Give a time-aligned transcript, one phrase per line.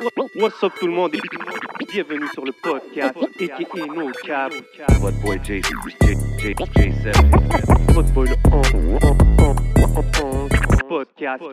[0.00, 1.14] What's up tout le monde?
[1.14, 1.20] Et
[1.92, 3.48] bienvenue sur le podcast et
[3.94, 4.52] No Cap.
[5.00, 7.92] Votre boy J, J, J, J7.
[7.92, 9.54] Votre boy le on, on, on,
[10.22, 11.44] on, on, podcast.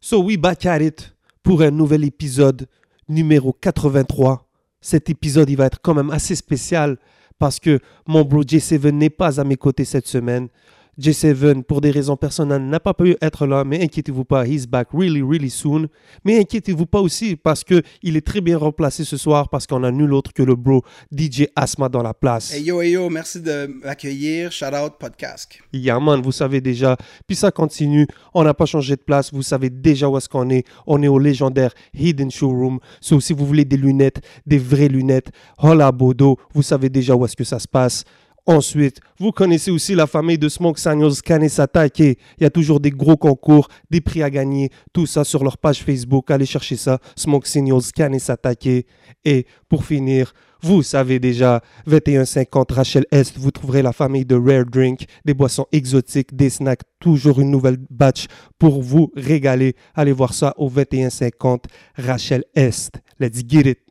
[0.00, 1.12] So we back at it
[1.42, 2.68] pour un nouvel épisode
[3.08, 4.48] numéro 83.
[4.80, 6.98] Cet épisode, il va être quand même assez spécial
[7.40, 10.48] parce que mon bro J7 n'est pas à mes côtés cette semaine.
[11.00, 14.88] J7, pour des raisons personnelles, n'a pas pu être là, mais inquiétez-vous pas, he's back
[14.92, 15.88] really, really soon.
[16.22, 19.84] Mais inquiétez-vous pas aussi parce que il est très bien remplacé ce soir parce qu'on
[19.84, 22.52] a nul autre que le bro DJ Asma dans la place.
[22.52, 24.52] Hey yo, hey yo, merci de m'accueillir.
[24.52, 25.58] Shout out podcast.
[25.72, 26.98] Yeah, man, vous savez déjà.
[27.26, 28.06] Puis ça continue.
[28.34, 29.32] On n'a pas changé de place.
[29.32, 30.66] Vous savez déjà où est-ce qu'on est.
[30.86, 32.80] On est au légendaire Hidden Showroom.
[33.00, 37.24] So, si vous voulez des lunettes, des vraies lunettes, hola Bodo, vous savez déjà où
[37.24, 38.04] est-ce que ça se passe.
[38.44, 42.00] Ensuite, vous connaissez aussi la famille de Smoke Signals Kanesatake.
[42.00, 45.58] Il y a toujours des gros concours, des prix à gagner, tout ça sur leur
[45.58, 46.28] page Facebook.
[46.28, 48.86] Allez chercher ça, Smoke Signals Kanesatake.
[49.24, 54.64] Et pour finir, vous savez déjà, 2150 Rachel Est, vous trouverez la famille de Rare
[54.64, 58.26] Drink, des boissons exotiques, des snacks, toujours une nouvelle batch
[58.58, 59.76] pour vous régaler.
[59.94, 62.90] Allez voir ça au 2150 Rachel Est.
[63.20, 63.81] Let's get it.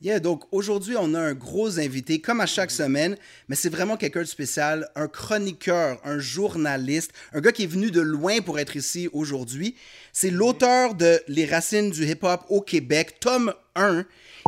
[0.00, 3.16] Yeah, donc aujourd'hui, on a un gros invité, comme à chaque semaine,
[3.48, 7.90] mais c'est vraiment quelqu'un de spécial, un chroniqueur, un journaliste, un gars qui est venu
[7.90, 9.74] de loin pour être ici aujourd'hui.
[10.12, 14.04] C'est l'auteur de Les racines du hip-hop au Québec, tome 1,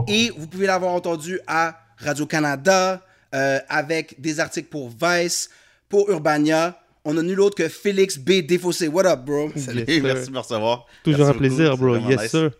[0.06, 5.50] et vous pouvez l'avoir entendu à Radio-Canada, euh, avec des articles pour Vice,
[5.88, 6.80] pour Urbania.
[7.04, 8.42] On a nul autre que Félix B.
[8.46, 8.86] Défaussé.
[8.86, 9.50] What up, bro?
[9.56, 10.86] Salut, Yes, merci de me recevoir.
[11.02, 12.08] Toujours Merci un plaisir, beaucoup, bro.
[12.08, 12.30] Yes, nice.
[12.30, 12.50] sir.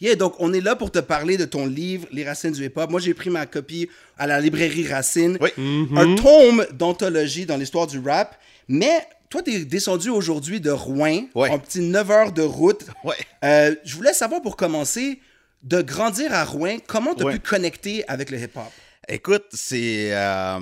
[0.00, 2.90] Yeah, donc on est là pour te parler de ton livre Les racines du hip-hop.
[2.90, 5.38] Moi, j'ai pris ma copie à la librairie Racine.
[5.40, 5.50] Oui.
[5.96, 8.36] Un tome d'anthologie dans l'histoire du rap.
[8.68, 11.50] Mais toi, t'es descendu aujourd'hui de Rouen, Ouais.
[11.50, 12.84] un petit 9 heures de route.
[13.04, 13.14] Ouais.
[13.44, 15.20] Euh, je voulais savoir pour commencer,
[15.62, 17.32] de grandir à Rouen, comment tu as Ouais.
[17.34, 18.62] pu connecter avec le hip-hop?
[19.10, 20.14] Écoute, c'est.
[20.14, 20.60] euh,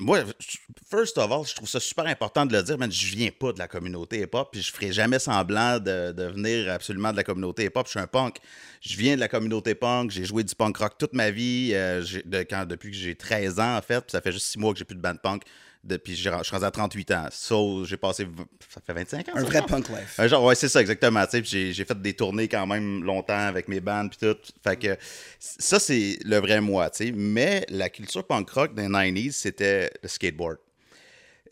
[0.00, 0.24] moi,
[0.90, 3.52] first of all, je trouve ça super important de le dire, mais je viens pas
[3.52, 7.66] de la communauté hip-hop, puis je ferai jamais semblant de, venir absolument de la communauté
[7.66, 7.86] hip-hop.
[7.86, 8.38] Je suis un punk.
[8.80, 12.02] Je viens de la communauté punk, j'ai joué du punk rock toute ma vie, euh,
[12.66, 14.84] depuis que j'ai 13 ans, en fait, puis ça fait juste 6 mois que j'ai
[14.84, 15.44] plus de band punk,
[15.84, 17.26] depuis je suis rendu à 38 ans.
[17.30, 18.26] So, j'ai passé.
[18.68, 19.32] Ça fait 25 ans?
[19.36, 20.18] Un vrai punk life.
[20.18, 21.24] Un genre, ouais, c'est ça, exactement.
[21.24, 24.18] Tu sais, puis j'ai, j'ai fait des tournées quand même longtemps avec mes bands, puis
[24.18, 24.36] tout.
[24.62, 24.96] Fait que
[25.38, 27.12] ça, c'est le vrai moi, tu sais.
[27.14, 30.58] Mais la culture punk rock des 90s, c'était le skateboard.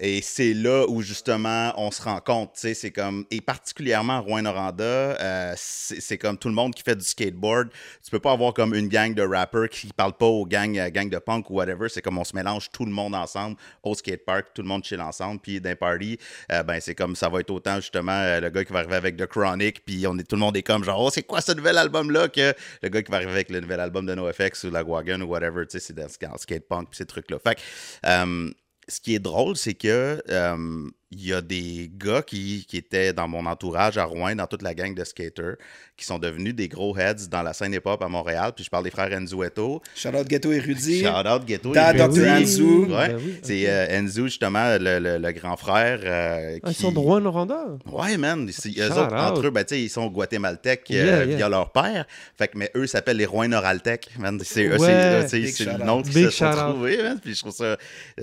[0.04, 4.20] Et c'est là où justement on se rend compte, tu sais, c'est comme, et particulièrement
[4.20, 7.68] Rouen-Noranda, euh, c'est comme tout le monde qui fait du skateboard.
[8.02, 10.90] Tu peux pas avoir comme une gang de rappers qui parlent pas aux gangs, euh,
[10.90, 11.88] gangs de punk ou whatever.
[11.88, 15.00] C'est comme on se mélange tout le monde ensemble au skatepark, tout le monde chill
[15.00, 15.40] ensemble.
[15.40, 16.18] Puis d'un party,
[16.50, 18.96] euh, ben c'est comme ça va être autant justement euh, le gars qui va arriver
[18.96, 21.40] avec The Chronic, puis on est, tout le monde est comme genre, oh, c'est quoi
[21.40, 22.52] ce nouvel album-là que
[22.82, 25.26] le gars qui va arriver avec le nouvel album de NoFX ou La Wagon ou
[25.26, 27.38] whatever, tu sais, c'est dans le skatepunk, puis ces trucs-là.
[27.38, 28.52] Fait que,
[28.88, 33.12] ce qui est drôle, c'est que euh, il y a des gars qui, qui étaient
[33.12, 35.56] dans mon entourage à Rouen, dans toute la gang de skaters,
[35.96, 38.52] qui sont devenus des gros heads dans la scène hip-hop à Montréal.
[38.56, 39.82] Puis je parle des frères Enzueto.
[39.94, 41.02] Shout out Ghetto Érudit.
[41.04, 41.72] Shout out Ghetto.
[41.72, 42.20] Da Érudit.
[42.20, 42.28] Dr.
[42.30, 42.62] Enzu.
[42.86, 43.08] Ouais.
[43.08, 46.00] Ben oui, C'est euh, Enzu, justement, le, le- le grand frère.
[46.02, 47.76] euh, Ah, ils qui- sont de Rouen-Noranda?
[47.86, 48.48] Ouais, man.
[48.50, 49.36] C'est- eux Shout autres, out.
[49.36, 51.36] entre eux, ben, tu sais, ils sont guatémaltèques euh, Yeah, yeah.
[51.36, 52.06] via leur père.
[52.38, 54.40] Fait que, mais eux s'appellent les Rouen-Noraltèques, man.
[54.42, 54.88] C'est eux, Ouais.
[54.90, 57.18] euh, le nom qu'ils se sont trouvés, man.
[57.22, 57.64] Puis je trouve ça.
[57.64, 57.76] euh,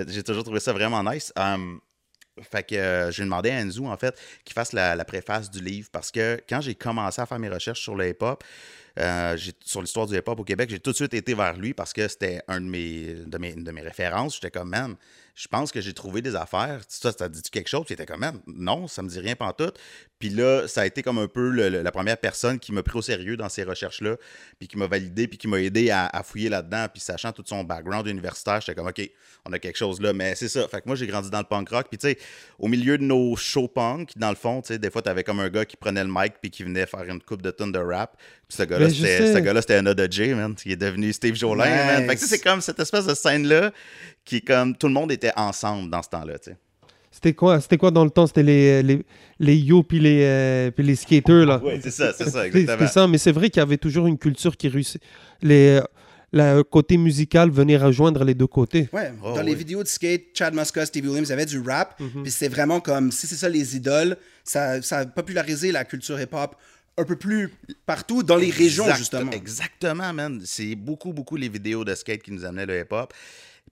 [0.07, 1.31] J'ai toujours trouvé ça vraiment nice.
[1.37, 1.79] Um,
[2.43, 5.89] fait que euh, j'ai demandé à Enzo, en fait, qu'il fasse la, préface du livre
[5.91, 8.43] parce que quand j'ai commencé à faire mes recherches sur le hip-hop,
[8.99, 11.93] euh, sur l'histoire du hip-hop au Québec, j'ai tout de suite été vers lui parce
[11.93, 14.35] que c'était un de mes, de mes, de mes références.
[14.35, 14.95] J'étais comme, man,
[15.39, 16.81] je pense que j'ai trouvé des affaires.
[16.89, 17.85] Ça, ça dit quelque chose?
[17.85, 19.79] Puis était comme, non, ça me dit rien pantoute.
[20.19, 23.01] Puis là, ça a été comme un peu la première personne qui m'a pris au
[23.01, 24.17] sérieux dans ces recherches-là,
[24.59, 26.87] puis qui m'a validé, puis qui m'a aidé à, fouiller là-dedans.
[26.91, 29.01] Puis sachant tout son background universitaire, j'étais comme, OK,
[29.45, 30.11] on a quelque chose là.
[30.11, 30.67] Mais c'est ça.
[30.67, 31.87] Fait que moi, j'ai grandi dans le punk rock.
[31.87, 32.17] Puis tu sais,
[32.57, 35.39] au milieu de nos shows punk, dans le fond, tu sais, des fois, t'avais comme
[35.39, 37.79] un gars qui prenait le mic, puis qui venait faire une coupe de tonnes de
[37.79, 38.17] rap.
[38.49, 40.55] Puis ce gars-là, Ben, c'était ce gars-là, c'était Anna de J, man.
[40.55, 42.07] qui est devenu Steve Jolin, man.
[42.07, 42.25] Fait que Nice.
[42.29, 43.71] c'est comme cette espèce de scène-là
[44.25, 46.57] qui est comme tout le monde était ensemble dans ce temps-là, tu sais.
[47.11, 48.27] C'était quoi, c'était quoi dans le temps?
[48.27, 49.01] C'était les, les,
[49.39, 51.59] les yo puis les, euh, puis les skaters, là.
[51.63, 52.77] Oui, c'est ça, c'est ça, exactement.
[52.79, 55.01] C'était ça, mais c'est vrai qu'il y avait toujours une culture qui réussit.
[55.41, 55.79] Les,
[56.31, 58.87] le côté musical venait rejoindre les deux côtés.
[58.93, 61.59] Ouais, Oh, dans les vidéos de skate, Chad Muska, Stevie Williams, il y avait du
[61.59, 61.99] rap.
[61.99, 62.21] Mhm.
[62.23, 66.19] Puis c'était vraiment comme, si c'est ça les idoles, ça, ça a popularisé la culture
[66.21, 66.55] hip-hop
[66.97, 67.53] un peu plus
[67.85, 69.31] partout dans les régions, justement.
[69.31, 70.41] Exactement, man.
[70.45, 73.13] C'est beaucoup, beaucoup les vidéos de skate qui nous amenaient le hip-hop.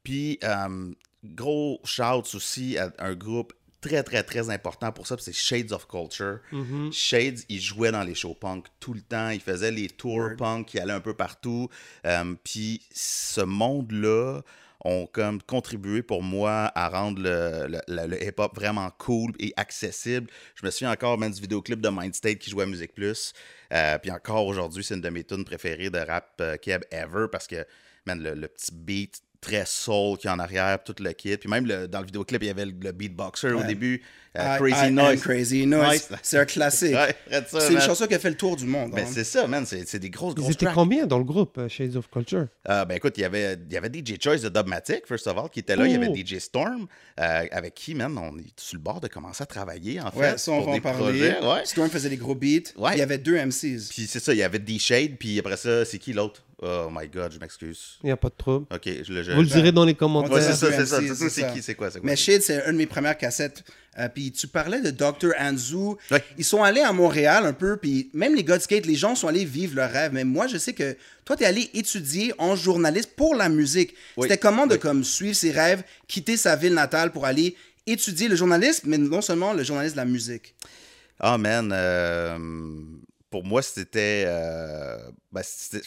[0.03, 0.91] Puis, euh,
[1.23, 5.87] gros shouts aussi à un groupe très, très, très important pour ça, c'est Shades of
[5.87, 6.39] Culture.
[6.51, 6.91] Mhm.
[6.91, 9.29] Shades, il jouait dans les shows punk tout le temps.
[9.29, 11.69] Il faisait les tours punk, il allait un peu partout.
[12.05, 14.41] Euh, puis ce monde-là
[14.87, 19.53] ont comme contribué pour moi à rendre le, le- le- le hip-hop vraiment cool et
[19.57, 20.29] accessible.
[20.55, 23.33] Je me souviens encore même du vidéoclip de Mindstate qui jouait à Musique Plus.
[23.73, 27.25] Euh, puis encore aujourd'hui, c'est une de mes tunes préférées de rap euh, keb ever
[27.31, 27.65] parce que,
[28.05, 31.37] man, le, le petit beat très soul qui est en arrière, tout le kit.
[31.37, 34.01] Puis même dans le vidéoclip, il y avait le, beatboxer au début,
[34.37, 35.21] I- Crazy I am Noise.
[35.21, 36.09] Crazy Noise.
[36.21, 36.93] C'est un classique.
[36.95, 37.15] Ouais,
[37.47, 38.91] c'est une chanson qui a fait le tour du monde.
[38.91, 39.09] Ben, hein.
[39.11, 39.65] c'est ça, man.
[39.65, 40.75] C'est des grosses, Ils grosses étaient tracks.
[40.75, 42.47] combien dans le groupe euh, Shades of Culture?
[42.69, 45.37] Euh, ben écoute, il y avait, il y avait DJ Choice de Dubmatic, first of
[45.37, 45.85] all, qui était là.
[45.85, 46.15] Il y avait Oh.
[46.15, 46.87] DJ Storm,
[47.19, 50.19] euh, avec qui, man, on est sur le bord de commencer à travailler, en fait.
[50.19, 50.99] Ouais, ça, on pour va en des parler.
[51.31, 51.65] projets, ouais.
[51.65, 52.71] Storm faisait des gros beats.
[52.77, 52.91] Ouais.
[52.93, 53.89] Il y avait deux MCs.
[53.89, 56.43] Puis c'est ça, il y avait D-Shade, puis après ça, c'est qui l'autre?
[56.63, 57.99] Oh my God, je m'excuse.
[58.03, 58.65] Il n'y a pas de trouble.
[58.73, 59.21] Ok, je le...
[59.21, 59.31] Je...
[59.31, 60.31] Vous le direz dans les commentaires.
[60.31, 60.99] Ouais, c'est ça, c'est ça.
[61.29, 62.09] C'est qui, c'est quoi, c'est quoi?
[62.09, 63.63] Mais Shade, c'est une de mes premières cassettes.
[63.99, 65.31] Euh, puis tu parlais de Dr.
[65.39, 65.95] Anzu.
[66.11, 66.23] Ouais.
[66.37, 69.15] Ils sont allés à Montréal un peu, puis même les gars de skate, les gens
[69.15, 70.13] sont allés vivre leur rêve.
[70.13, 70.95] Mais moi, je sais que
[71.25, 73.95] toi, tu es allé étudier en journaliste pour la musique.
[74.15, 74.27] Oui.
[74.27, 77.55] C'était comment de comme suivre ses rêves, quitter sa ville natale pour aller
[77.85, 80.53] étudier le journalisme, mais non seulement le journalisme de la musique?
[81.19, 82.37] Ah, man, euh,
[83.31, 84.25] pour moi, c'était...
[84.27, 84.97] euh,
[85.31, 85.85] ben, c'était-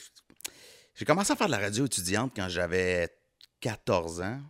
[0.97, 3.09] J'ai commencé à faire de la radio étudiante quand j'avais
[3.61, 4.41] 14 ans.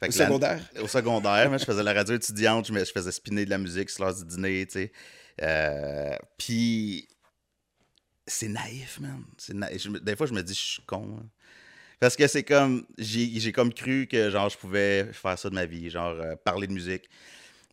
[0.00, 0.70] Fait Au la- secondaire?
[0.80, 4.04] Au secondaire, moi, je faisais la radio étudiante, je, faisais spinner de la musique sur
[4.04, 4.92] l'heure du dîner, tu sais.
[5.42, 7.06] Euh, Puis,
[8.26, 9.22] c'est naïf, man.
[9.52, 9.86] Naïf.
[10.02, 11.18] Des fois, je me dis, je suis con.
[11.20, 11.26] hein.
[11.98, 15.54] Parce que c'est comme, j'ai j'ai comme cru que, genre, je pouvais faire ça de
[15.54, 17.08] ma vie, genre, euh, parler de musique.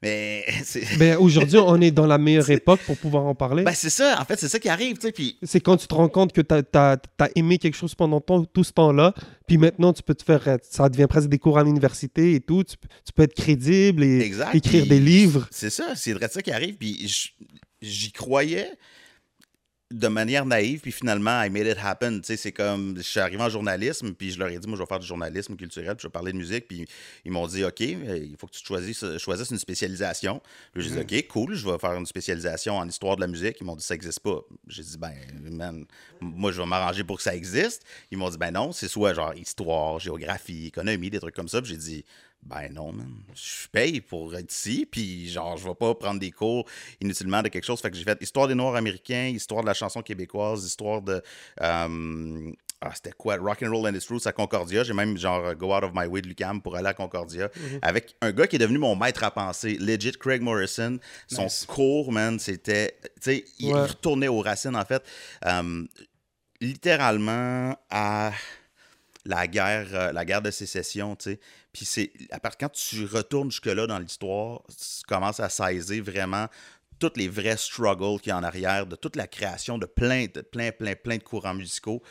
[0.04, 0.46] Mais.
[1.00, 3.64] Ben, Aujourd'hui, on est dans la meilleure époque pour pouvoir en parler.
[3.64, 5.38] Ben, c'est ça, en fait, c'est ça qui arrive, puis...
[5.44, 6.98] c'est quand tu te rends compte que tu as,
[7.36, 9.14] aimé quelque chose pendant ton- tout ce temps-là,
[9.48, 12.64] puis maintenant tu peux te faire, ça devient presque des cours à l'université et tout,
[12.64, 14.54] tu, peux- tu peux être crédible et Exact.
[14.56, 15.48] écrire des livres.
[15.52, 16.76] C'est ça, c'est vrai ça qui arrive.
[16.76, 17.28] Puis
[17.82, 18.70] j'y croyais
[19.90, 22.20] de manière naïve, puis finalement, I made it happen.
[22.24, 24.88] C'est comme, je suis arrivé en journalisme, puis je leur ai dit, moi, je vais
[24.88, 26.86] faire du journalisme culturel, puis je vais parler de musique, puis
[27.24, 30.42] ils m'ont dit, OK, il faut que tu choisisses, choisisses une spécialisation.
[30.74, 33.58] Puis j'ai dit, OK, cool, je vais faire une spécialisation en histoire de la musique.
[33.62, 34.42] Ils m'ont dit, ça n'existe pas.
[34.68, 35.14] J'ai dit, ben,
[35.52, 35.86] man,
[36.20, 37.84] moi, je vais m'arranger pour que ça existe.
[38.12, 41.62] Ils m'ont dit, ben non, c'est soit genre histoire, géographie, économie, des trucs comme ça.
[41.62, 42.06] Puis j'ai dit,
[42.44, 43.12] ben non, man.
[43.34, 46.66] Je paye pour être ici, puis genre, je vais pas prendre des cours
[47.02, 47.82] inutilement de quelque chose.
[47.82, 51.22] Fait que j'ai fait histoire des Noirs américains, histoire de la chanson québécoise, histoire de.
[51.62, 53.38] euh, ah, c'était quoi?
[53.38, 54.84] Rock and Roll and its Roots à Concordia.
[54.84, 57.50] J'ai même genre Go Out of My Way de Lucam pour aller à Concordia
[57.82, 61.00] avec un gars qui est devenu mon maître à penser, legit Craig Morrison.
[61.28, 61.66] Son Nice.
[61.68, 62.96] cours, man, c'était.
[63.02, 63.80] Tu sais, il, Ouais.
[63.80, 65.04] il retournait aux racines, en fait.
[65.46, 65.86] Euh,
[66.62, 68.32] littéralement à
[69.28, 71.40] la guerre, euh, la guerre de sécession, tu sais.
[71.74, 76.48] Puis c'est, à part quand tu retournes jusque-là dans l'histoire, tu commences à saisir vraiment
[77.00, 80.26] tous les vrais struggles qu'il y a en arrière, de toute la création de plein,
[80.34, 82.02] de plein, plein, plein de courants musicaux.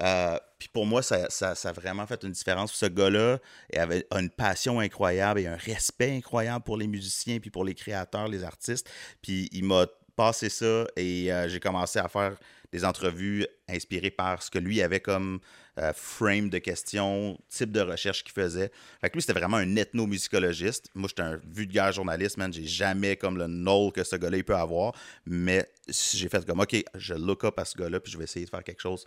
[0.00, 2.72] Euh, puis pour moi, ça, ça, ça a vraiment fait une différence.
[2.72, 3.38] Ce gars-là
[3.74, 8.28] avait une passion incroyable et un respect incroyable pour les musiciens, puis pour les créateurs,
[8.28, 8.88] les artistes.
[9.20, 12.36] Puis il m'a passé ça et euh, j'ai commencé à faire
[12.72, 15.40] des entrevues inspirées par ce que lui avait comme
[15.78, 18.70] euh, frame de questions, type de recherche qu'il faisait.
[19.00, 20.90] Fait que lui, c'était vraiment un ethnomusicologiste.
[20.94, 22.52] Moi, j'étais un vulgaire journaliste, man.
[22.52, 24.94] J'ai jamais comme le knoll que ce gars-là peut avoir.
[25.26, 28.44] Mais j'ai fait comme, OK, je look up à ce gars-là, puis je vais essayer
[28.44, 29.06] de faire quelque chose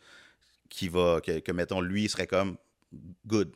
[0.69, 2.57] qui va, que, que, mettons, lui, il serait comme
[3.25, 3.51] good,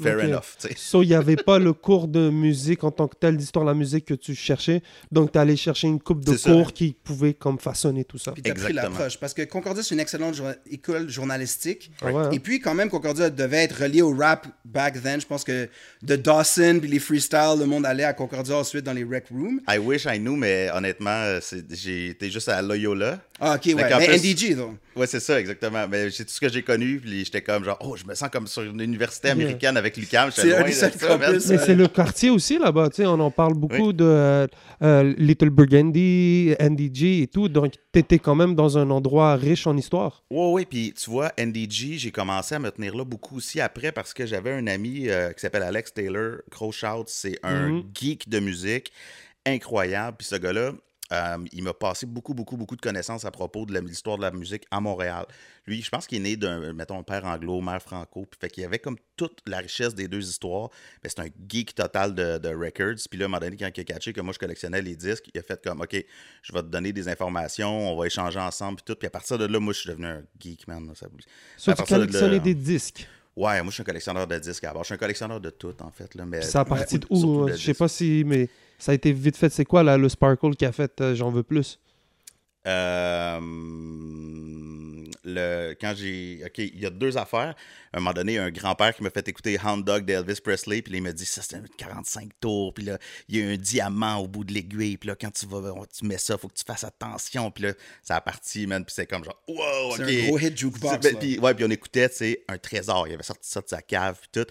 [0.00, 0.56] fair enough.
[0.60, 0.74] tu sais.
[0.76, 3.70] So, il n'y avait pas le cours de musique en tant que tel, d'histoire de
[3.70, 4.82] la musique que tu cherchais.
[5.10, 6.50] Donc, tu allé chercher une coupe de ça.
[6.50, 8.32] cours qui pouvait comme façonner tout ça.
[8.32, 9.18] Puis t'as pris l'approche.
[9.18, 11.90] Parce que Concordia, c'est une excellente jour- école journalistique.
[12.00, 12.30] Ah ouais, hein?
[12.32, 15.20] Et puis, quand même, Concordia devait être relié au rap back then.
[15.20, 15.68] Je pense que
[16.02, 19.60] de Dawson, puis les freestyles, le monde allait à Concordia ensuite dans les rec rooms.
[19.68, 23.20] I wish I knew, mais honnêtement, euh, j'ai été juste à Loyola.
[23.44, 23.74] Ah, ok, ouais.
[23.74, 24.76] Mais plus- NDG, donc.
[24.94, 25.88] Ouais, c'est ça, exactement.
[25.88, 28.28] Mais c'est tout ce que j'ai connu, puis j'étais comme genre, oh, je me sens
[28.30, 30.30] comme sur une université américaine avec l'UQAM.
[30.30, 31.40] C'est un ça, Mais Ouais.
[31.58, 34.46] c'est le quartier aussi là-bas, tu sais, on en parle beaucoup de euh,
[34.82, 39.76] euh, Little Burgundy, NDG et tout, donc t'étais quand même dans un endroit riche en
[39.76, 40.22] histoire.
[40.30, 43.90] Ouais, ouais, puis tu vois, NDG, j'ai commencé à me tenir là beaucoup aussi après
[43.90, 47.82] parce que j'avais un ami euh, qui s'appelle Alex Taylor, Crowshout, c'est un Mhm.
[47.92, 48.92] geek de musique
[49.46, 50.16] incroyable.
[50.18, 50.72] Puis ce gars-là,
[51.10, 54.30] euh, il m'a passé beaucoup, beaucoup, beaucoup de connaissances à propos de l'histoire de la
[54.30, 55.26] musique à Montréal.
[55.66, 58.24] Lui, je pense qu'il est né d'un, mettons, père anglo, mère franco.
[58.30, 60.70] Puis fait qu'il avait comme toute la richesse des deux histoires.
[61.02, 62.94] Mais c'est un geek total de, de records.
[63.10, 64.96] Puis là, à un moment donné, quand il a catché que moi, je collectionnais les
[64.96, 66.02] disques, il a fait comme, OK,
[66.42, 68.98] je vais te donner des informations, on va échanger ensemble, puis tout.
[68.98, 70.90] Puis à partir de là, moi, je suis devenu un geek, man.
[70.94, 71.08] Ça-
[71.58, 73.06] So, À tu partir de collectionnais des disques?
[73.36, 74.82] Ouais, moi, je suis un collectionneur de disques à bord.
[74.82, 76.14] Je suis un collectionneur de tout, en fait.
[76.14, 77.46] Là, mais ça a parti de où?
[77.46, 78.48] de Je sais pas si, mais
[78.82, 79.48] Ça a été vite fait.
[79.48, 81.78] C'est quoi là, le Sparkle qui a fait euh, J'en veux plus?
[82.66, 83.38] Euh,
[85.24, 86.42] le, quand j'ai.
[86.44, 87.54] OK, il y a deux affaires.
[87.92, 90.96] À un moment donné, un grand-père qui m'a fait écouter Hound Dog d'Elvis Presley, puis
[90.96, 92.98] il m'a dit ça, c'est un 45 tours, puis là,
[93.28, 95.60] il y a un diamant au bout de l'aiguille, puis là, quand tu vas,
[95.96, 98.92] tu mets ça, faut que tu fasses attention, puis là, ça a parti, man, puis
[98.96, 100.10] c'est comme genre, wow, C'est OK.
[100.10, 100.98] un gros hit jukebox.
[100.98, 101.18] Ben.
[101.18, 103.06] Puis, ouais, puis on écoutait, tu sais, un trésor.
[103.06, 104.50] Il avait sorti ça de sa cave, puis tout.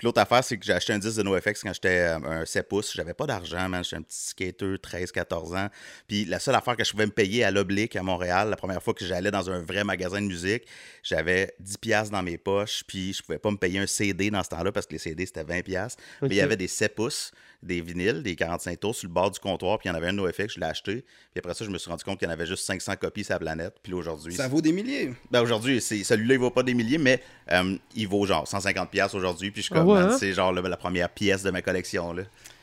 [0.00, 2.46] Puis l'autre affaire, c'est que j'ai acheté un disque de NoFX quand j'étais euh, un
[2.46, 2.94] 7 pouces.
[2.96, 3.84] J'avais pas d'argent, man.
[3.84, 5.68] J'étais un petit skater, 13-14 ans.
[6.08, 8.82] Puis la seule affaire que je pouvais me payer à l'Oblique à Montréal, la première
[8.82, 10.62] fois que j'allais dans un vrai magasin de musique,
[11.02, 14.42] j'avais 10 piastres dans mes poches, puis je pouvais pas me payer un CD dans
[14.42, 16.02] ce temps-là parce que les CD, c'était 20 piastres.
[16.22, 19.30] Mais il y avait des 7 pouces, des vinyles, des 45 tours sur le bord
[19.30, 21.02] du comptoir, puis il y en avait un NoFX, je l'ai acheté.
[21.32, 23.22] Puis après ça, je me suis rendu compte qu'il y en avait juste 500 copies
[23.24, 23.74] sur la planète.
[23.82, 25.12] Puis aujourd'hui, Ça vaut des milliers.
[25.30, 28.86] ben aujourd'hui, c'est- celui-là, il vaut pas des milliers, mais euh, il vaut genre 150$
[28.88, 29.50] piastres aujourd'hui.
[29.50, 30.16] Puis je suis comme, hein?
[30.18, 32.12] c'est genre la première pièce de ma collection.
[32.12, 32.22] Là.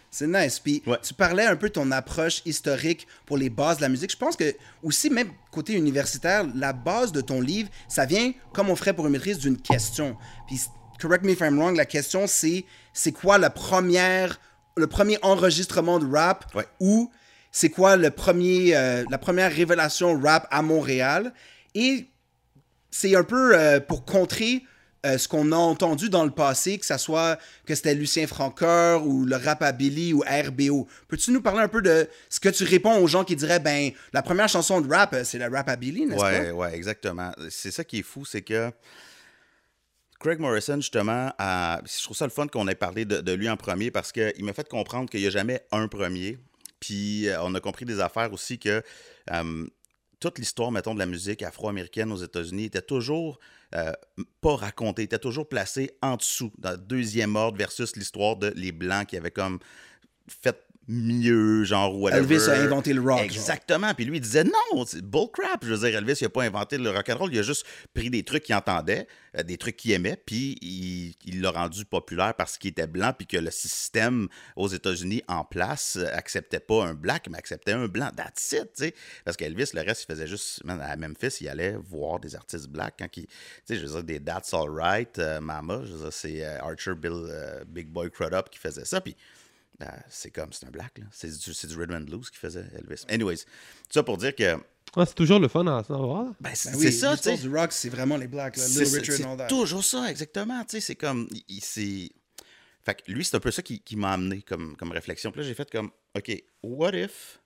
[0.10, 0.60] C'est nice.
[0.60, 0.98] Puis Ouais.
[1.03, 4.12] tu parlais un peu de ton approche historique pour les bases de la musique.
[4.12, 8.69] Je pense que aussi, même côté universitaire, la base de ton livre, ça vient, comme
[8.69, 10.15] on ferait pour une maîtrise, d'une question.
[10.48, 10.62] Puis,
[11.01, 14.39] correct me if I'm wrong, la question c'est c'est quoi la première,
[14.75, 16.65] le premier enregistrement de rap Ouais.
[16.79, 17.12] ou
[17.51, 21.34] c'est quoi le premier, euh, la première révélation rap à Montréal?
[21.75, 22.07] Et
[22.89, 24.63] c'est un peu euh, pour contrer
[25.06, 29.06] euh, ce qu'on a entendu dans le passé, que ça soit que c'était Lucien Francoeur
[29.06, 30.88] ou le Rapabilly ou RBO.
[31.08, 33.92] Peux-tu nous parler un peu de ce que tu réponds aux gens qui diraient, ben,
[34.13, 36.54] la première chanson de rap, euh, c'est le Rapabilly, n'est-ce Ouais, pas?
[36.54, 37.32] ouais, exactement.
[37.50, 38.72] C'est ça qui est fou, c'est que
[40.20, 43.48] Craig Morrison, justement, a- je trouve ça le fun qu'on ait parlé de, de lui
[43.50, 46.39] en premier parce qu'il m'a fait comprendre qu'il n'y a jamais un premier.
[46.80, 48.82] Puis euh, on a compris des affaires aussi que
[49.32, 49.68] euh,
[50.20, 53.39] toute l'histoire, mettons, de la musique afro-américaine aux États-Unis était toujours
[53.75, 53.91] euh,
[54.41, 58.71] pas racontée, était toujours placée en dessous, dans le deuxième ordre versus l'histoire de les
[58.71, 59.59] Blancs qui avaient comme
[60.27, 62.36] fait mieux, genre, whatever.
[62.36, 63.17] Elvis a inventé le rock.
[63.17, 63.22] genre.
[63.22, 63.94] Exactement.
[63.94, 65.63] Puis lui, il disait non, c'est bullcrap.
[65.63, 67.34] Je veux dire, Elvis, il n'a pas inventé le rock'n'roll.
[67.34, 70.58] Il a juste pris des trucs qu'il entendait, euh, des trucs qu'il aimait, puis
[71.25, 75.44] il l'a rendu populaire parce qu'il était blanc, puis que le système aux États-Unis en
[75.44, 78.10] place euh, acceptait pas un black, mais acceptait un blanc.
[78.15, 78.96] That's it, tu sais.
[79.25, 80.62] Parce qu'Elvis, le reste, il faisait juste.
[80.67, 83.27] à Memphis, il allait voir des artistes blacks quand il.
[83.27, 83.34] Tu
[83.65, 86.96] sais, je veux dire, des That's Alright, euh, Mama, je veux dire, c'est euh, Archer
[86.96, 87.25] Bill,
[87.67, 89.01] Big Boy Crudup qui faisait ça.
[89.01, 89.15] Puis
[90.10, 91.05] c'est comme, c'est un black, là.
[91.12, 93.03] C'est du, du rhythm and blues qui faisait Elvis.
[93.10, 94.57] Anyways, tout ça pour dire que
[94.96, 96.25] Ah, C'est toujours le fun à savoir.
[96.39, 97.38] ben, c'est Ben c'est oui, ça, tu sais.
[97.38, 99.48] du rock, c'est vraiment les blacks, là, C'est Little Richard c'est and all that.
[99.48, 100.63] toujours ça, exactement.
[100.63, 102.10] Tu sais, c'est comme, il- il- c'est...
[102.84, 105.31] Fait que lui, c'est un peu ça qui, qui m'a amené comme, comme réflexion.
[105.31, 107.39] Puis là, j'ai fait comme, OK, what if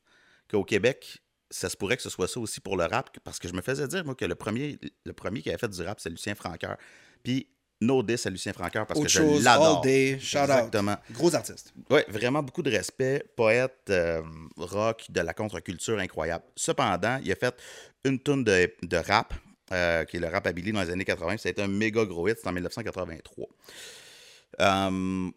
[0.49, 3.17] qu'au Québec, ça se pourrait que ce soit ça aussi pour le rap?
[3.23, 5.67] Parce que je me faisais dire, moi, que le premier, le premier qui avait fait
[5.67, 6.77] du rap, c'est Lucien Francoeur.
[7.23, 7.47] Puis,
[7.81, 9.77] no diss à Lucien Francoeur parce Autre que je l'adore.
[9.77, 10.91] all day, shout Exactement.
[10.93, 10.99] out.
[11.11, 11.73] Gros artiste.
[11.89, 13.25] Oui, vraiment beaucoup de respect.
[13.35, 14.21] Poète, euh,
[14.57, 16.43] rock, de la contre-culture incroyable.
[16.55, 17.55] Cependant, il a fait
[18.05, 19.33] une tonne de, de rap,
[19.71, 21.37] euh, qui est le rap Billy dans les années 80.
[21.37, 23.47] Ça a été un méga gros hit, c'était en 1983.
[24.59, 25.29] Euh,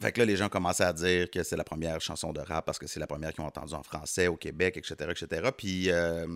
[0.00, 2.64] fait que là, les gens commençaient à dire que c'est la première chanson de rap
[2.64, 5.50] parce que c'est la première qu'ils ont entendue en français au Québec, etc., etc.
[5.56, 6.26] Puis, euh,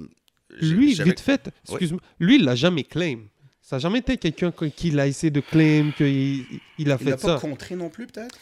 [0.61, 3.27] Lui, vite fait, excuse-moi, lui, il l'a jamais claim.
[3.67, 6.99] Ça n'a jamais été quelqu'un qui l'a essayé de claim, qu'il il a Il l'a
[6.99, 7.39] fait pas ça.
[7.41, 8.37] contré non plus, peut-être?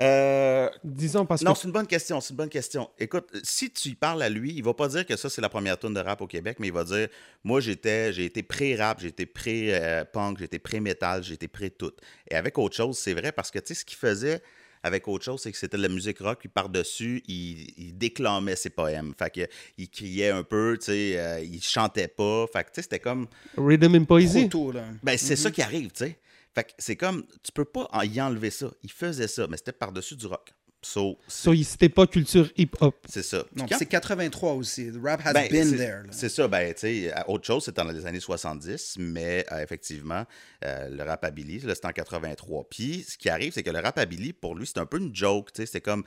[0.00, 2.18] Euh, Disons parce Non, que c'est une bonne question.
[2.22, 2.88] C'est une bonne question.
[2.98, 5.50] Écoute, si tu y parles à lui, il va pas dire que ça, c'est la
[5.50, 7.08] première tune de rap au Québec, mais il va dire
[7.44, 11.92] Moi, j'étais, j'ai été pré-rap, j'ai été pré-punk, j'ai été pré-metal, j'ai été pré-tout.
[12.30, 14.40] Et avec autre chose, c'est vrai parce que, tu sais, ce qu'il faisait
[14.82, 18.56] avec autre chose, c'est que c'était de la musique rock, puis par-dessus, il, il déclamait
[18.56, 19.12] ses poèmes.
[19.18, 19.46] Fait que,
[19.78, 22.46] il criait un peu, tu sais, euh, il chantait pas.
[22.52, 23.26] Fait que, tu sais, c'était comme.
[23.56, 24.84] Rhythm and tôt, là.
[25.02, 26.18] Ben, c'est ça qui arrive, tu sais.
[26.54, 28.70] Fait que c'est comme, tu peux pas en- y enlever ça.
[28.82, 30.52] Il faisait ça, mais c'était par-dessus du rock.
[30.84, 32.96] So, c'est c'était pas culture hip-hop.
[33.08, 33.44] c'est ça.
[33.54, 34.90] Non, c'est 83 aussi.
[34.90, 36.02] The rap has Ben, been c'est- there.
[36.04, 36.08] là.
[36.10, 40.24] C'est ça, ben, tu sais, autre chose, c'était dans les années 70, mais euh, effectivement,
[40.64, 42.66] euh, le rap à Billy, là, c'était en 83.
[42.68, 44.98] Puis, ce qui arrive, c'est que le rap à Billy, pour lui, c'est un peu
[44.98, 46.04] une joke, tu sais, c'était comme.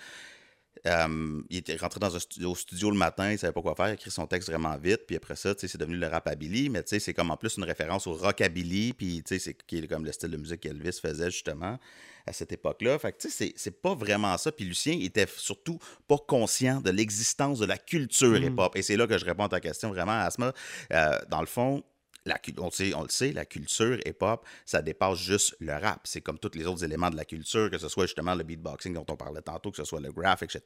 [0.85, 3.75] Euh, il était rentré dans un studio, au studio le matin, il savait pas quoi
[3.75, 5.97] faire, il a écrit son texte vraiment vite, puis après ça, tu sais, c'est devenu
[5.97, 8.93] le rap à Billy, mais tu sais, c'est comme en plus une référence au rockabilly,
[8.93, 11.79] puis tu sais, c'est qui est comme le style de musique qu'Elvis faisait justement
[12.27, 12.97] à cette époque-là.
[12.99, 14.51] Fait que tu sais, c'est- pas vraiment ça.
[14.51, 15.77] Puis Lucien était surtout
[16.07, 18.75] pas conscient de l'existence de la culture hip-hop.
[18.75, 20.51] Et c'est là que je réponds à ta question vraiment, Asma.
[20.91, 21.83] Euh, dans le fond,
[22.25, 26.01] la, on, sait, on le sait, la culture hip-hop, ça dépasse juste le rap.
[26.05, 28.93] C'est comme tous les autres éléments de la culture, que ce soit justement le beatboxing
[28.93, 30.61] dont on parlait tantôt, que ce soit le graph, etc.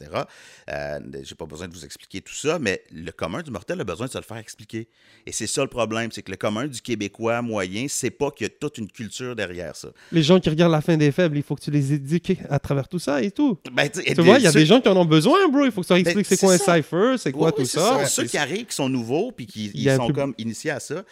[0.69, 3.83] Euh, J'ai pas besoin de vous expliquer tout ça, mais le commun du mortel a
[3.83, 4.87] besoin de se le faire expliquer.
[5.25, 8.47] Et c'est ça le problème, c'est que le commun du Québécois moyen, c'est pas qu'il
[8.47, 9.89] y a toute une culture derrière ça.
[10.11, 12.59] Les gens qui regardent la fin des faibles, il faut que tu les éduques à
[12.59, 13.57] travers tout ça et tout.
[13.71, 15.65] Ben, tu vois, il y a ceux- des gens qui en ont besoin, bro.
[15.65, 16.75] Il faut que tu leur expliques c'est c'est quoi un ça.
[16.75, 18.05] cipher, c'est quoi Ouais, tout c'est ça.
[18.05, 21.03] Ceux qui arrivent, qui sont nouveaux, puis qui ils sont comme initiés à ça.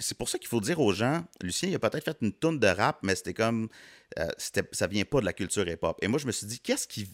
[0.00, 2.58] C'est pour ça qu'il faut dire aux gens, Lucien, il a peut-être fait une tonne
[2.58, 3.68] de rap, mais c'était comme,
[4.18, 4.26] euh,
[4.72, 5.96] ça vient pas de la culture hip-hop.
[6.02, 7.08] Et moi, je me suis dit, qu'est-ce qui,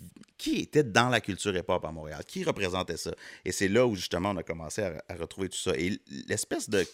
[0.60, 2.24] était dans la culture hip-hop à Montréal?
[2.26, 3.12] Qui représentait ça?
[3.44, 5.72] Et c'est là où, justement, on a commencé à, retrouver tout ça.
[5.76, 6.86] Et l'espèce de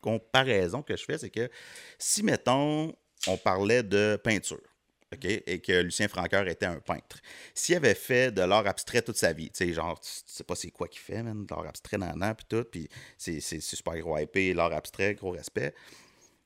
[0.00, 1.50] comparaison que je fais, c'est que
[1.98, 2.94] si, mettons,
[3.26, 4.75] on parlait de peinture,
[5.22, 7.20] Et que Lucien Francoeur était un peintre.
[7.54, 10.56] S'il avait fait de l'art abstrait toute sa vie, tu sais, genre, tu sais pas
[10.56, 14.18] c'est quoi qu'il fait, man, de l'art abstrait dans puis tout, puis c'est super gros
[14.18, 15.74] IP, l'art abstrait, gros respect.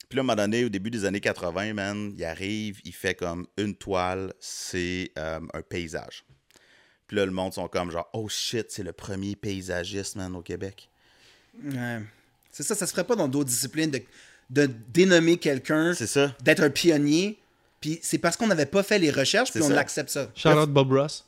[0.09, 2.93] Puis là, à un moment donné, au début des années 80, man, il arrive, il
[2.93, 6.25] fait comme une toile, c'est euh, un paysage.
[7.07, 10.43] Puis là, le monde sont comme genre, oh shit, c'est le premier paysagiste, man, au
[10.43, 10.90] Québec.
[11.64, 12.00] Ouais.
[12.50, 14.02] C'est ça, ça se ferait pas dans d'autres disciplines de,
[14.50, 16.37] de dénommer quelqu'un, C'est ça.
[16.43, 17.39] d'être un pionnier.
[17.80, 19.78] Puis c'est parce qu'on n'avait pas fait les recherches, puis on ça.
[19.78, 20.28] accepte ça.
[20.34, 21.25] Shout out Bob Ross.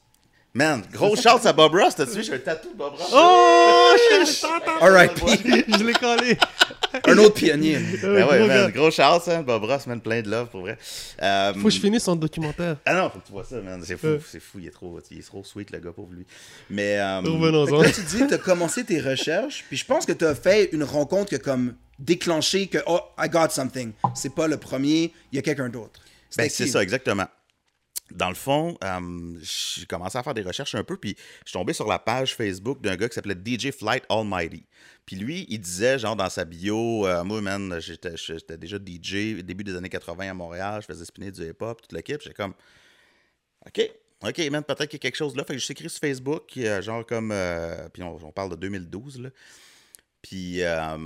[0.55, 3.11] Man, gros shout à Bob Ross, t'as-tu vu, j'ai un tatou de Bob Ross.
[3.15, 3.95] Oh!
[4.83, 5.65] R.I.P.
[5.79, 6.37] Je l'ai collé.
[7.07, 7.79] un autre pionnier.
[8.03, 10.77] Ben ouais, gros man, gros shout, ça, Bob Ross, man, plein de love, pour vrai.
[11.23, 12.77] Euh, Faut que je finisse son documentaire.
[12.85, 13.83] Ah non, faut que tu vois ça, man.
[13.83, 14.19] C'est fou, Euh.
[14.31, 14.59] c'est fou.
[14.59, 16.27] Il est, trop, il est trop sweet, le gars, pour lui.
[16.69, 16.99] Mais.
[16.99, 20.13] euh, que là, tu dis que tu as commencé tes recherches, puis je pense que
[20.13, 23.93] tu as fait une rencontre qui a comme déclenché que oh, I got something.
[24.15, 25.99] C'est pas le premier, il y a quelqu'un d'autre.
[26.37, 27.27] Ben, c'est ça, exactement.
[28.11, 31.59] Dans le fond, euh, j'ai commencé à faire des recherches un peu, puis je suis
[31.59, 34.67] tombé sur la page Facebook d'un gars qui s'appelait DJ Flight Almighty.
[35.07, 39.43] Puis lui, il disait, genre, dans sa bio, euh, moi, man, j'étais j'étais déjà DJ
[39.43, 42.21] début des années 80 à Montréal, je faisais spinner du hip-hop, toute l'équipe.
[42.21, 42.55] J'étais comme,
[43.67, 43.91] OK,
[44.25, 45.45] OK, man, peut-être qu'il y a quelque chose là.
[45.45, 48.57] Fait que je écrit sur Facebook, euh, genre comme, euh, puis on, on parle de
[48.57, 49.31] 2012, là.
[50.23, 50.97] Puis euh,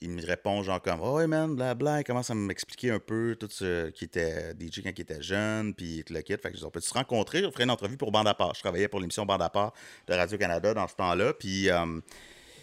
[0.00, 3.36] il me répond genre comme Oh ouais man, blabla, il commence à m'expliquer un peu
[3.38, 6.32] tout ce qui était DJ quand il était jeune, puis tout le kit.
[6.32, 8.32] Fait que je dis, on peut se rencontrer, on ferait une entrevue pour Bande à
[8.34, 8.54] part.
[8.54, 9.74] Je travaillais pour l'émission Bande à part
[10.08, 11.34] de Radio-Canada dans ce temps-là.
[11.34, 12.00] Puis euh,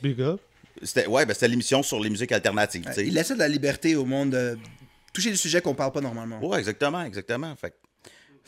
[0.01, 0.41] Big up.
[0.81, 2.83] c'était ouais, ben, c'était l'émission sur les musiques alternatives.
[2.85, 3.05] tu sais.
[3.05, 4.57] Il laissait de la liberté au monde de
[5.13, 6.43] toucher des sujets qu'on parle pas normalement.
[6.43, 7.55] Ouais, exactement, exactement.
[7.55, 7.75] Fait, que-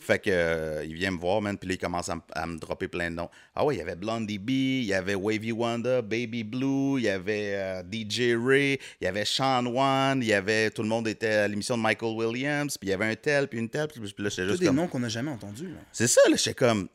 [0.04, 2.88] fait que euh, il vient me voir, man, puis là, il commence à, me dropper
[2.88, 3.30] plein de noms.
[3.56, 7.06] Ah ouais, il y avait Blondie B, il y avait Wavy Wanda, Baby Blue, il
[7.06, 10.90] y avait euh, DJ Ray, il y avait Sean Wan, il y avait tout le
[10.90, 13.70] monde était à l'émission de Michael Williams, puis il y avait un tel, puis une
[13.70, 14.76] telle, puis là, Tous juste des comme.
[14.76, 15.74] noms qu'on n'a jamais entendus.
[15.92, 16.88] C'est ça, là, j'étais comme.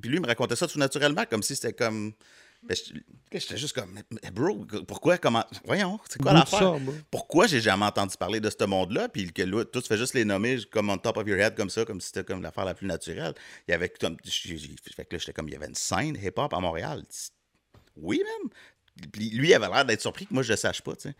[0.00, 2.12] Puis lui, il me racontait ça tout naturellement, comme si c'était comme.
[2.62, 2.76] Ben,
[3.32, 5.44] J'étais juste comme, Mais- bro, pourquoi, comment.
[5.64, 6.74] Voyons, c'est quoi l'affaire?
[7.10, 9.08] Pourquoi j'ai jamais entendu parler de ce monde-là?
[9.08, 11.54] Puis que là, toi, tu fais juste les nommer comme on top of your head,
[11.54, 13.34] comme ça, comme si c'était comme l'affaire la plus naturelle.
[13.68, 14.16] Il y avait comme.
[14.24, 17.04] Fait que là, j'étais comme, il y avait une scène hip-hop à Montréal.
[17.96, 18.50] Oui, même.
[19.12, 21.14] Puis lui, il avait l'air d'être surpris que moi, je le sache pas, tu sais.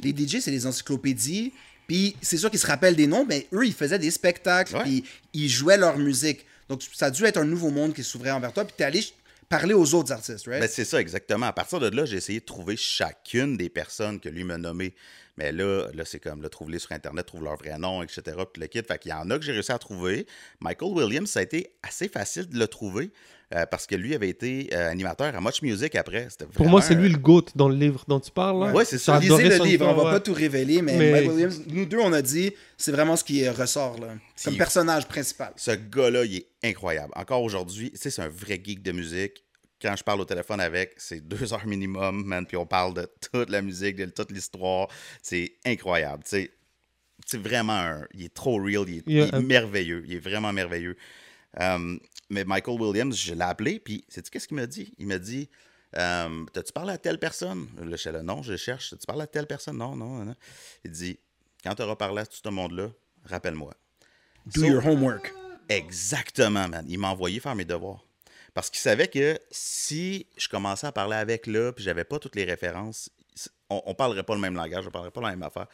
[0.00, 1.52] Les DJ, c'est des encyclopédies.
[1.86, 5.04] Puis c'est sûr qu'ils se rappellent des noms, mais eux, ils faisaient des spectacles, puis
[5.32, 6.44] ils jouaient leur musique.
[6.68, 9.00] Donc ça a dû être un nouveau monde qui s'ouvrait envers toi, puis t'es allé
[9.48, 10.60] parler aux autres artistes, right?
[10.60, 11.46] Ben, c'est ça, exactement.
[11.46, 14.94] À partir de là, j'ai essayé de trouver chacune des personnes que lui m'a nommées.
[15.36, 18.22] Mais là, là c'est comme, là, trouve-les sur Internet, trouve leur vrai nom, etc.
[18.52, 18.82] Puis le kit.
[18.82, 20.26] Fait qu'il y en a que j'ai réussi à trouver.
[20.60, 23.10] Michael Williams, ça a été assez facile de le trouver
[23.54, 26.26] euh, parce que lui avait été euh, animateur à Much Music après.
[26.54, 28.58] Pour moi, c'est lui le GOAT dans le livre dont tu parles.
[28.66, 28.72] là.
[28.72, 29.20] Ouais, c'est ça.
[29.20, 30.10] Lisez le livre, on va ouais.
[30.12, 33.22] pas tout révéler, mais, Mais- Mike Williams, nous deux, on a dit, c'est vraiment ce
[33.22, 34.08] qui ressort, là,
[34.44, 35.52] comme personnage principal.
[35.56, 37.12] Ce gars-là, il est incroyable.
[37.14, 39.44] Encore aujourd'hui, tu sais, c'est un vrai geek de musique.
[39.80, 43.06] Quand je parle au téléphone avec, c'est deux heures minimum, man, puis on parle de
[43.32, 44.88] toute la musique, de toute l'histoire.
[45.22, 46.24] C'est incroyable.
[46.26, 46.50] C'est
[47.34, 48.06] vraiment un...
[48.12, 50.02] Il est trop real, il est, il merveilleux.
[50.06, 50.96] Il est vraiment merveilleux.
[51.60, 51.98] Euh,
[52.30, 54.92] mais Michael Williams, je l'ai appelé, puis sais-tu qu'est-ce qu'il m'a dit?
[54.98, 55.48] Il m'a dit,
[55.96, 57.68] euh, t'as-tu parlé à telle personne?
[57.78, 58.90] Là, non, je cherche.
[58.90, 59.78] T'as-tu parlé à telle personne?
[59.78, 60.34] Non, non, non.
[60.84, 61.18] Il dit,
[61.62, 62.88] quand tu auras parlé à tout ce monde-là,
[63.24, 63.74] rappelle-moi.
[64.54, 65.32] Do So- your homework.
[65.68, 66.84] Exactement, man.
[66.88, 68.04] Il m'a envoyé faire mes devoirs.
[68.54, 72.36] Parce qu'il savait que si je commençais à parler avec là, puis j'avais pas toutes
[72.36, 73.10] les références,
[73.68, 75.66] on, on parlerait pas le même langage, on parlerait pas la même affaire.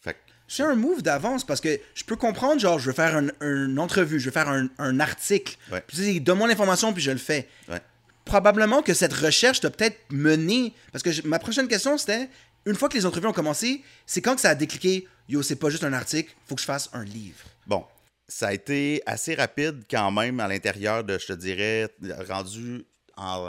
[0.00, 0.18] Fait que,
[0.54, 3.78] C'est un move d'avance parce que je peux comprendre, genre, je veux faire un- une
[3.78, 5.56] entrevue, je veux faire un, un article.
[5.70, 5.82] Ouais.
[5.86, 7.48] Puis tu sais, donne-moi l'information, puis je le fais.
[7.68, 7.80] ouais.
[8.26, 10.74] Probablement que cette recherche t'a peut-être mené.
[10.92, 12.28] Parce que je- ma prochaine question, c'était
[12.66, 15.56] une fois que les entrevues ont commencé, c'est quand que ça a décliqué Yo, c'est
[15.56, 17.38] pas juste un article, faut que je fasse un livre?
[17.66, 17.84] Bon,
[18.28, 21.88] ça a été assez rapide quand même à l'intérieur de, je te dirais,
[22.28, 22.84] rendu
[23.16, 23.48] en.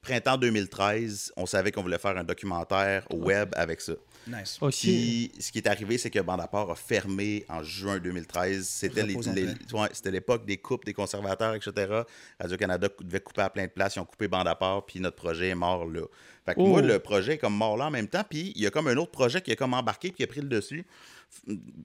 [0.00, 3.92] printemps 2013, on savait qu'on voulait faire un documentaire web avec ça.
[4.30, 4.58] Nice.
[4.70, 8.66] Puis, ce qui est arrivé, c'est que Bandaport a fermé en juin 2013.
[8.66, 12.02] C'était l'époque des coupes, des conservateurs, etc.
[12.38, 13.96] Radio-Canada devait couper à plein de places.
[13.96, 16.02] Ils ont coupé Bandaport, puis notre projet est mort là.
[16.46, 16.66] Fait que Oh.
[16.66, 18.24] moi, le projet est comme mort là en même temps.
[18.28, 20.26] Puis, il y a comme un autre projet qui est comme embarqué, puis qui a
[20.26, 20.84] pris le dessus.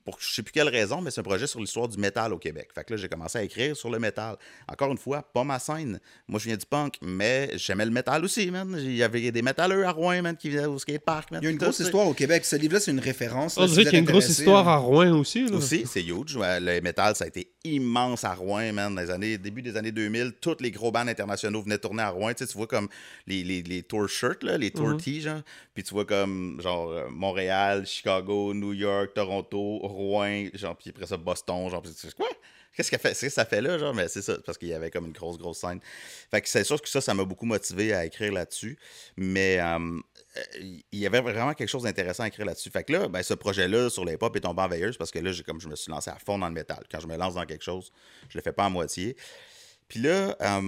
[0.04, 2.40] Pour je sais plus quelle raison, mais c'est un projet sur l'histoire du métal au
[2.40, 2.70] Québec.
[2.74, 4.38] Fait que là, j'ai commencé à écrire sur le métal.
[4.68, 6.00] Encore une fois, pas ma scène.
[6.28, 8.76] Moi, je viens du punk, mais j'aimais le métal aussi, man.
[8.80, 11.42] Il y avait des métalleux à Rouen, man, qui venaient au skatepark, man.
[11.44, 12.35] Il y a une grosse histoire au Québec.
[12.44, 13.58] Ce livre-là, c'est une référence.
[13.58, 14.72] On dirait qu'il y a une grosse histoire là.
[14.74, 15.48] à Rouen aussi.
[15.48, 15.56] Là.
[15.56, 16.38] Aussi, c'est huge.
[16.38, 18.94] Le métal, ça a été immense à Rouen, man.
[18.96, 22.10] Dans les années, début des années 2000, tous les gros bands internationaux venaient tourner à
[22.10, 22.34] Rouen.
[22.34, 22.90] Tu, sais, tu vois comme
[23.28, 25.42] les, les, les tour shirts, là, les tour tees, genre.
[25.74, 31.06] Puis tu vois comme, genre, euh, Montréal, Chicago, New York, Toronto, Rouen, genre, puis après
[31.08, 31.82] ça, Boston, genre.
[31.82, 32.28] puis tu quoi?
[32.76, 33.94] Qu'est-ce que ça fait, c'est- ça fait là, genre?
[33.94, 35.80] Mais c'est ça, parce qu'il y avait comme une grosse, grosse scène.
[36.30, 38.78] Fait que c'est sûr que ça, ça m'a beaucoup motivé à écrire là-dessus.
[39.16, 39.98] Mais euh,
[40.60, 42.70] il y avait vraiment quelque chose d'intéressant à écrire là-dessus.
[42.70, 45.20] Fait que là, ben, ce projet-là sur les pop est tombé en veilleuse parce que
[45.20, 46.84] là, comme je me suis lancé à fond dans le métal.
[46.92, 47.92] Quand je me lance dans quelque chose,
[48.30, 49.16] je le fais pas à moitié.
[49.88, 50.62] Puis là, euh,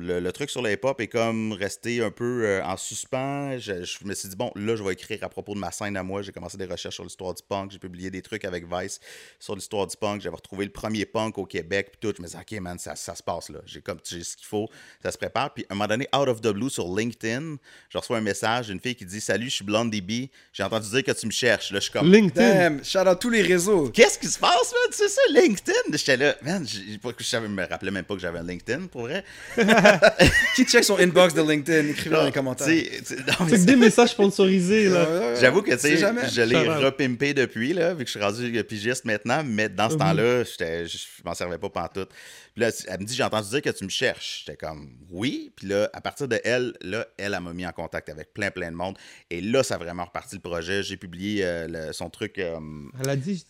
[0.00, 3.58] le, le truc sur les pop est comme resté un peu euh, en suspens.
[3.58, 5.96] Je, je me suis dit, bon, là, je vais écrire à propos de ma scène
[5.96, 6.22] à moi.
[6.22, 7.72] J'ai commencé des recherches sur l'histoire du punk.
[7.72, 9.00] J'ai publié des trucs avec Vice
[9.40, 10.20] sur l'histoire du punk.
[10.22, 11.88] J'avais retrouvé le premier punk au Québec.
[11.92, 13.58] Puis tout, je me disais, OK, man, ça, ça se passe là.
[13.66, 14.68] J'ai comme j'ai ce qu'il faut.
[15.02, 15.52] Ça se prépare.
[15.52, 17.56] Puis à un moment donné, out of the blue sur LinkedIn,
[17.88, 20.30] je reçois un message d'une fille qui dit, Salut, je suis Blonde DB.
[20.52, 21.72] J'ai entendu dire que tu me cherches.
[21.72, 22.48] Là, je suis comme, LinkedIn.
[22.54, 23.90] Damn, shout out tous les réseaux.
[23.90, 24.92] Qu'est-ce qui se passe, man?
[24.92, 25.72] C'est ça, LinkedIn?
[25.96, 28.59] J'étais là, man, je savais- me rappelais même pas que j'avais un LinkedIn,
[28.90, 29.24] pour vrai.
[30.56, 31.88] Qui check son inbox de LinkedIn?
[31.88, 32.66] Écrivez dans les commentaires.
[32.66, 34.88] C'est que des messages sponsorisés.
[34.88, 35.34] Là.
[35.36, 36.28] J'avoue que tu C'est sais, jamais.
[36.28, 39.94] je l'ai repimpé depuis, là, vu que je suis rendu pigiste maintenant, mais dans ce
[39.94, 40.00] Mhm.
[40.00, 42.10] temps-là, je m'en servais pas pantoute.
[42.54, 44.44] Puis là, elle me dit, j'ai entendu dire que tu me cherches.
[44.44, 45.52] J'étais comme, oui.
[45.56, 48.50] Puis là, à partir de elle, là, elle, elle m'a mis en contact avec plein,
[48.50, 48.98] plein de monde.
[49.30, 50.82] Et là, ça a vraiment reparti le projet.
[50.82, 52.58] J'ai publié euh, le- son truc, euh,
[53.02, 53.46] Elle a dit.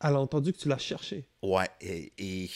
[0.00, 1.28] Elle a entendu que tu l'as cherché.
[1.42, 2.12] ouais, et...
[2.18, 2.50] et-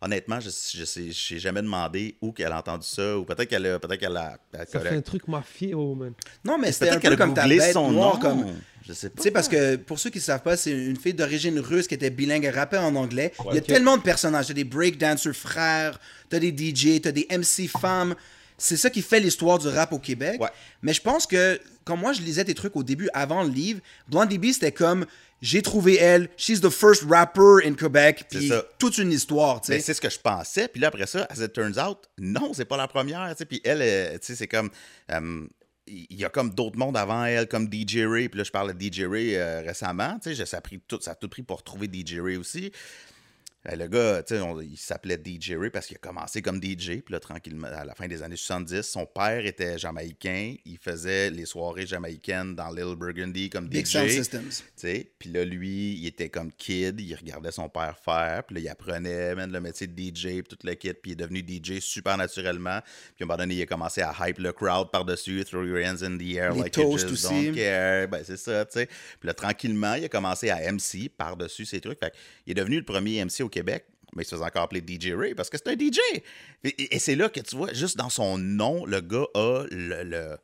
[0.00, 3.66] Honnêtement, je je sais, j'ai jamais demandé où qu'elle a entendu ça, ou peut-être qu'elle
[3.66, 6.12] a, peut-être qu'elle a, elle- Ça fait un truc mafieux, oh, man.
[6.44, 8.16] Non, mais c'était un peut-être qu'elle peu a comme ta bête son nom.
[8.16, 8.46] comme...
[8.86, 9.16] Je sais pas.
[9.16, 11.88] Tu sais, parce que pour ceux qui ne savent pas, c'est une fille d'origine russe
[11.88, 13.32] qui était bilingue, elle rappait en anglais.
[13.50, 14.46] Il y a tellement de personnages.
[14.46, 15.98] T'as des breakdancers frères,
[16.30, 18.14] t'as des DJ, t'as des MC femmes.
[18.58, 20.40] C'est ça qui fait l'histoire du rap au Québec.
[20.40, 20.48] Ouais.
[20.82, 23.80] Mais je pense que, quand moi je lisais tes trucs au début, avant le livre,
[24.08, 25.06] Blondie B, c'était comme
[25.40, 29.78] j'ai trouvé elle, she's the first rapper in Quebec, puis toute une histoire, tu sais.
[29.80, 30.66] c'est ce que je pensais.
[30.66, 33.30] Puis là, après ça, as it turns out, non, c'est pas la première.
[33.30, 33.44] tu sais.
[33.44, 34.70] Puis elle, euh, tu sais, c'est comme.
[35.12, 35.46] euh,
[35.90, 38.28] il y a comme d'autres mondes avant elle, comme DJ Ray.
[38.28, 40.18] Puis là, je parle de DJ Ray euh, récemment.
[40.22, 42.72] Tu sais, ça a, pris tout, ça a tout pris pour trouver DJ Ray aussi.
[43.66, 46.60] Euh, Le gars, tu sais, on- il s'appelait DJ Ray parce qu'il a commencé comme
[46.62, 47.00] DJ.
[47.02, 50.54] Puis là, tranquillement, à la fin des années 70, son père était jamaïcain.
[50.64, 53.90] Il faisait les soirées jamaïcaines dans Little Burgundy comme Big DJ.
[53.90, 54.50] Sound Systems.
[55.18, 58.68] Puis là, lui, il était comme kid, il regardait son père faire, puis là, il
[58.68, 61.80] apprenait man, le métier de DJ, puis tout le kit, puis il est devenu DJ
[61.80, 62.80] super naturellement.
[63.16, 65.78] Puis à un moment donné, il a commencé à hype le crowd par-dessus, throw your
[65.84, 67.46] hands in the air Les like you just aussi.
[67.46, 68.06] don't care.
[68.08, 68.86] Ben, c'est ça, tu sais.
[68.86, 71.98] Puis là, tranquillement, il a commencé à MC par-dessus ces trucs.
[71.98, 72.12] Fait
[72.46, 73.84] il est devenu le premier MC au Québec.
[74.16, 75.98] Mais il se faisait encore appeler DJ Ray parce que c'est un DJ.
[76.64, 80.36] Et, c'est là que tu vois, juste dans son nom, le gars a le- le,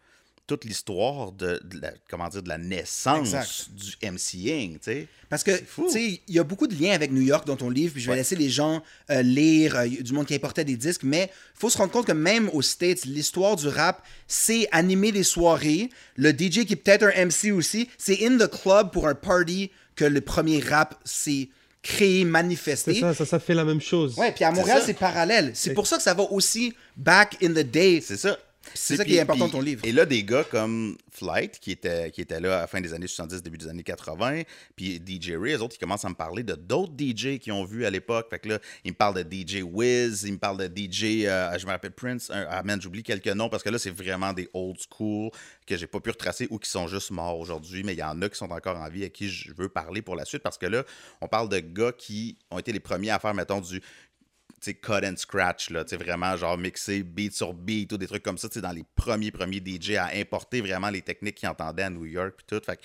[0.46, 3.70] toute l'histoire de, de la, comment dire, de la naissance Exact.
[3.72, 5.08] du MCing, tu sais.
[5.30, 5.52] Parce que,
[5.90, 8.06] C'est il y a beaucoup de liens avec New York dans ton livre, puis je
[8.08, 8.18] vais Ouais.
[8.18, 11.70] laisser les gens euh, lire, euh, du monde qui importait des disques, mais il faut
[11.70, 15.88] se rendre compte que même aux States, l'histoire du rap, c'est animer les soirées.
[16.16, 19.70] Le DJ qui est peut-être un MC aussi, c'est in the club pour un party
[19.96, 21.48] que le premier rap s'est
[21.84, 22.98] créé, C'est manifesté.
[22.98, 24.16] ça, ça, ça fait la même chose.
[24.16, 25.52] Ouais, puis à Montréal, c'est parallèle.
[25.54, 28.02] C'est pour ça que ça va aussi back in the day.
[28.04, 28.36] C'est ça.
[28.72, 29.82] C'est ça qui est important dans ton livre.
[29.84, 32.92] Et là, des gars comme Flight, qui était, qui était là à la fin des
[32.94, 34.42] années 70, début des années 80,
[34.74, 37.64] puis DJ Ray, eux autres, ils commencent à me parler de d'autres DJ qu'ils ont
[37.64, 38.28] vus à l'époque.
[38.30, 41.56] Fait que là, ils me parlent de DJ Wiz, ils me parlent de DJ, euh,
[41.58, 44.32] je me rappelle Prince, un- ah man, j'oublie quelques noms parce que là, c'est vraiment
[44.32, 45.30] des old school
[45.66, 48.20] que j'ai pas pu retracer ou qui sont juste morts aujourd'hui, mais il y en
[48.22, 50.58] a qui sont encore en vie à qui je veux parler pour la suite parce
[50.58, 50.84] que là,
[51.20, 53.80] on parle de gars qui ont été les premiers à faire, mettons, du
[54.72, 58.48] cut and scratch, là, vraiment genre mixer beat sur beat ou des trucs comme ça,
[58.48, 62.34] dans les premiers, premiers DJ à importer vraiment les techniques qu'ils entendaient à New York
[62.38, 62.64] puis tout.
[62.64, 62.82] Fait que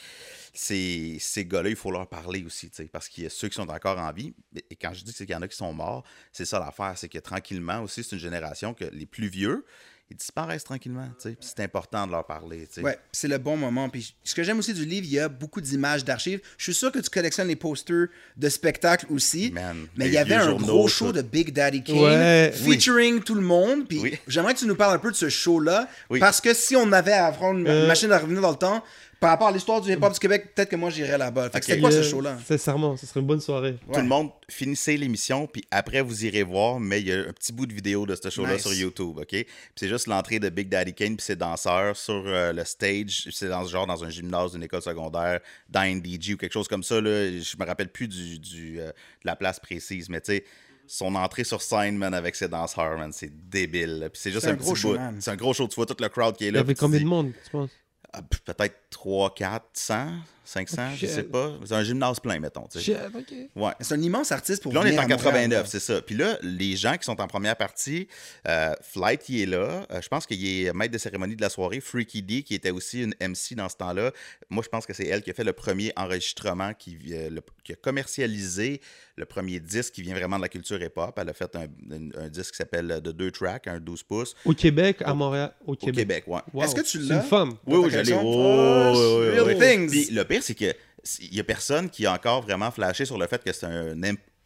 [0.53, 3.69] c'est- ces gars-là, il faut leur parler aussi, parce qu'il y a ceux qui sont
[3.69, 4.33] encore en vie.
[4.69, 7.09] Et quand je dis qu'il y en a qui sont morts, c'est ça l'affaire, c'est
[7.09, 9.65] que tranquillement aussi, c'est une génération que les plus vieux,
[10.11, 11.07] ils disparaissent tranquillement.
[11.21, 11.35] tu sais.
[11.39, 12.67] Puis c'est important de leur parler.
[12.67, 12.81] tu sais.
[12.81, 13.89] Ouais, c'est le bon moment.
[13.89, 16.41] Puis ce que j'aime aussi du livre, il y a beaucoup d'images d'archives.
[16.57, 19.51] Je suis sûr que tu collectionnes les posters de spectacles aussi.
[19.51, 21.11] Man, mais les il y avait un gros show tout.
[21.13, 22.51] de Big Daddy Kane Ouais.
[22.53, 23.87] featuring tout le monde.
[23.87, 24.17] Puis Oui.
[24.27, 25.87] j'aimerais que tu nous parles un peu de ce show-là.
[26.09, 26.19] Oui.
[26.19, 27.87] Parce que si on avait à prendre une Euh.
[27.87, 28.83] machine à revenir dans le temps,
[29.19, 31.49] par rapport à l'histoire du hip-hop du Québec, peut-être que moi j'irais là-bas.
[31.49, 31.63] Fait que Ok.
[31.65, 32.37] c'était quoi ce show-là?
[32.45, 33.77] Sincèrement, ce serait une bonne soirée.
[33.87, 33.93] Ouais.
[33.95, 37.33] Tout le monde, finissez l'émission, puis après, vous irez voir, mais il y a un
[37.33, 38.61] petit bout de vidéo de ce show-là Nice.
[38.61, 39.27] sur YouTube, OK?
[39.27, 43.27] Puis c'est juste l'entrée de Big Daddy Kane puis ses danseurs sur euh, le stage.
[43.31, 46.83] C'est dans, genre dans un gymnase d'une école secondaire, dans NDG ou quelque chose comme
[46.83, 47.31] ça, là.
[47.31, 48.93] Je me rappelle plus du, du, euh, de
[49.25, 50.43] la place précise, mais tu sais...
[50.91, 53.99] Son entrée sur scène, man, avec ses danseurs, man, c'est débile.
[53.99, 54.09] là.
[54.09, 54.97] Puis c'est juste un, un gros petit show.
[55.19, 55.67] C'est un gros show.
[55.67, 56.61] Tu vois tout le crowd qui est Il y là.
[56.61, 57.69] avait combien dis, de monde, tu penses?
[58.11, 60.11] Peut-être 3, 400,
[60.49, 61.11] 500, je Ok.
[61.11, 61.53] sais pas.
[61.65, 62.67] C'est un gymnase plein, mettons.
[62.67, 62.83] tu sais.
[62.85, 63.33] Shit, ok.
[63.55, 63.71] Ouais.
[63.81, 65.69] C'est un immense artiste pour Puis là, on est en à Montréal, 89, là.
[65.69, 66.01] c'est ça.
[66.01, 68.07] Puis là, les gens qui sont en première partie,
[68.47, 69.85] euh, Flight, il est là.
[69.91, 71.79] Euh, je pense qu'il est maître de cérémonie de la soirée.
[71.79, 74.11] Freaky D, qui était aussi une MC dans ce temps-là.
[74.49, 77.41] Moi, je pense que c'est elle qui a fait le premier enregistrement, qui, euh, le-
[77.63, 78.81] qui a commercialisé
[79.17, 81.17] le premier disque qui vient vraiment de la culture hip-hop.
[81.21, 84.33] Elle a fait un, un- un disque qui s'appelle de deux tracks, un 12 pouces,
[84.45, 85.95] Au Québec, à Montréal, au au Québec.
[85.95, 86.39] Québec, ouais.
[86.53, 86.63] Wow.
[86.63, 87.15] Est-ce que tu C'est l'as?
[87.17, 87.53] une femme.
[87.67, 88.13] Oui, oui, je l'ai.
[88.13, 89.59] Oh, Oh, oui, oui, real oui.
[89.59, 89.89] things.
[89.91, 90.73] Puis le pire, c'est que
[91.19, 93.95] il y a personne qui a encore vraiment flashé sur le fait que c'est un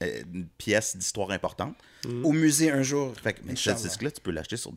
[0.03, 1.75] euh, une pièce d'histoire importante.
[2.23, 3.13] Au musée un jour.
[3.21, 4.71] Fait que mais ce disque-là, tu peux l'acheter sur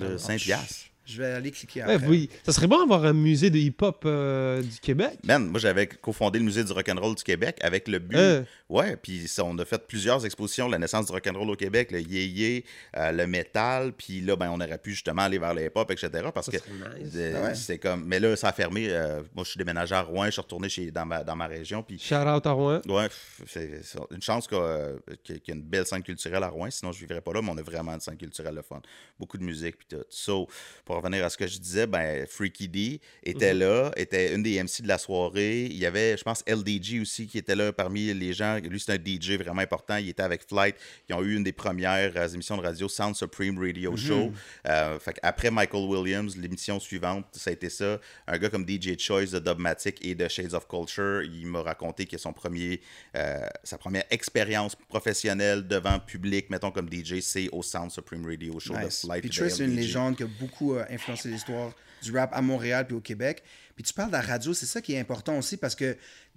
[0.00, 0.18] là, va.
[0.18, 0.86] 5 piastres.
[1.06, 2.06] Je vais aller cliquer Ouais, après.
[2.06, 2.30] oui.
[2.44, 5.18] Ça serait bon d'avoir un musée de hip-hop euh, du Québec.
[5.24, 8.16] Man, moi j'avais cofondé le musée du rock'n'roll du Québec avec le but.
[8.16, 8.42] Euh.
[8.70, 12.00] Ouais, puis ça, on a fait plusieurs expositions, la naissance du rock'n'roll au Québec, le
[12.00, 12.64] yé-yé,
[12.96, 16.10] euh, le métal, puis là, ben, on aurait pu justement aller vers le hip-hop, etc.
[16.34, 17.12] Parce que nice.
[17.16, 17.54] euh, Ah ouais.
[17.54, 18.04] c'est comme.
[18.06, 18.86] Mais là, ça a fermé.
[18.88, 21.46] euh, moi, je suis déménagé à Rouen, je suis retourné chez, dans, ma, dans ma
[21.46, 22.80] région, puis Shout out à Rouen.
[22.88, 23.08] Ouais,
[23.46, 24.90] c'est une chance qu'il y a
[25.22, 27.50] qu'il y a une belle scène culturelle à Rouen, sinon je vivrais pas là, mais
[27.50, 28.80] on a vraiment une scène culturelle le fun.
[29.18, 30.04] Beaucoup de musique puis tout.
[30.08, 30.48] So,
[30.84, 34.62] pour revenir à ce que je disais, ben Freaky D était là, était une des
[34.62, 35.64] MC de la soirée.
[35.64, 38.58] Il y avait, je pense, LDG aussi qui était là parmi les gens.
[38.58, 39.96] Lui, c'est un DJ vraiment important.
[39.96, 40.76] Il était avec Flight.
[41.08, 44.32] Ils ont eu une des premières euh, émissions de radio, Sound Supreme Radio Show.
[44.66, 48.00] Euh, fait après Michael Williams, l'émission suivante, ça a été ça.
[48.26, 52.06] Un gars comme DJ Choice de Dubmatic et de Shades of Culture, il m'a raconté
[52.06, 52.80] que son premier,
[53.16, 58.58] euh, sa première expérience professionnelle devant public, mettons comme DJ, c'est au Sound Supreme Radio
[58.58, 58.88] Show de.
[58.88, 59.22] Flight.
[59.22, 63.00] Puis c'est une légende qui a beaucoup influencé l'histoire du rap à Montréal puis au
[63.00, 63.42] Québec.
[63.74, 65.96] Puis tu parles de la radio, c'est ça qui est important aussi parce que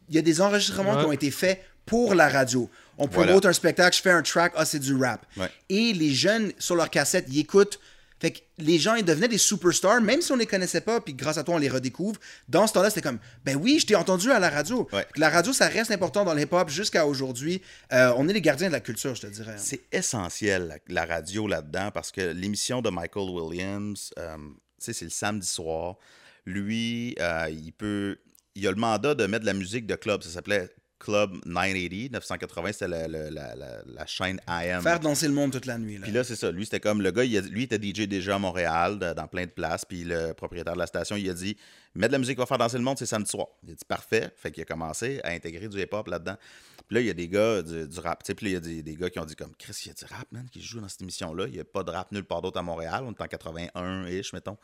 [0.09, 0.99] il y a des enregistrements Ouais.
[1.01, 2.69] qui ont été faits pour la radio.
[2.97, 3.27] On Voilà.
[3.27, 5.25] promote un spectacle, je fais un track, ah, c'est du rap.
[5.35, 5.49] Ouais.
[5.69, 7.79] Et les jeunes, sur leur cassette, ils écoutent.
[8.19, 11.13] Fait que les gens, ils devenaient des superstars, même si on les connaissait pas, puis
[11.13, 12.19] grâce à toi, on les redécouvre.
[12.47, 14.87] Dans ce temps-là, c'était comme, ben oui, je t'ai entendu à la radio.
[14.91, 15.05] Ouais.
[15.17, 17.61] La radio, ça reste important dans le hip-hop jusqu'à aujourd'hui.
[17.93, 19.55] Euh, on est les gardiens de la culture, je te dirais.
[19.57, 24.37] C'est essentiel, la, la radio là-dedans, parce que l'émission de Michael Williams, euh,
[24.79, 25.95] c'est le samedi soir.
[26.45, 28.17] Lui, euh, il peut.
[28.55, 30.23] Il a le mandat de mettre de la musique de club.
[30.23, 32.09] Ça s'appelait Club 980.
[32.11, 34.81] 980, c'était la, la- la- la- la chaîne AM.
[34.81, 35.97] Faire danser le monde toute la nuit.
[35.97, 36.03] Là.
[36.03, 36.51] Puis là, c'est ça.
[36.51, 39.13] Lui, c'était comme le gars, il a- lui, il était DJ déjà à Montréal, de-
[39.13, 39.85] dans plein de places.
[39.85, 41.55] Puis le propriétaire de la station, il a dit
[41.95, 43.47] Mets de la musique qui va faire danser le monde, c'est samedi soir.
[43.63, 44.31] Il a dit Parfait.
[44.35, 46.35] Fait qu'il a commencé à intégrer du hip-hop là-dedans.
[46.87, 48.23] Puis là, il y a des gars du, du rap.
[48.23, 49.91] Puis là, il y a des, des gars qui ont dit comme Chris, il y
[49.91, 51.45] a du rap, man, qui joue dans cette émission-là.
[51.47, 53.03] Il n'y a pas de rap nulle part d'autre à Montréal.
[53.05, 54.57] On est en 81-ish, mettons.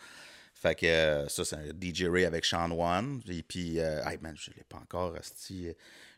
[0.54, 3.22] Fait que euh, ça, c'est un DJ Ray avec Sean One.
[3.28, 5.16] Et puis, euh, hey, man, je ne l'ai pas encore,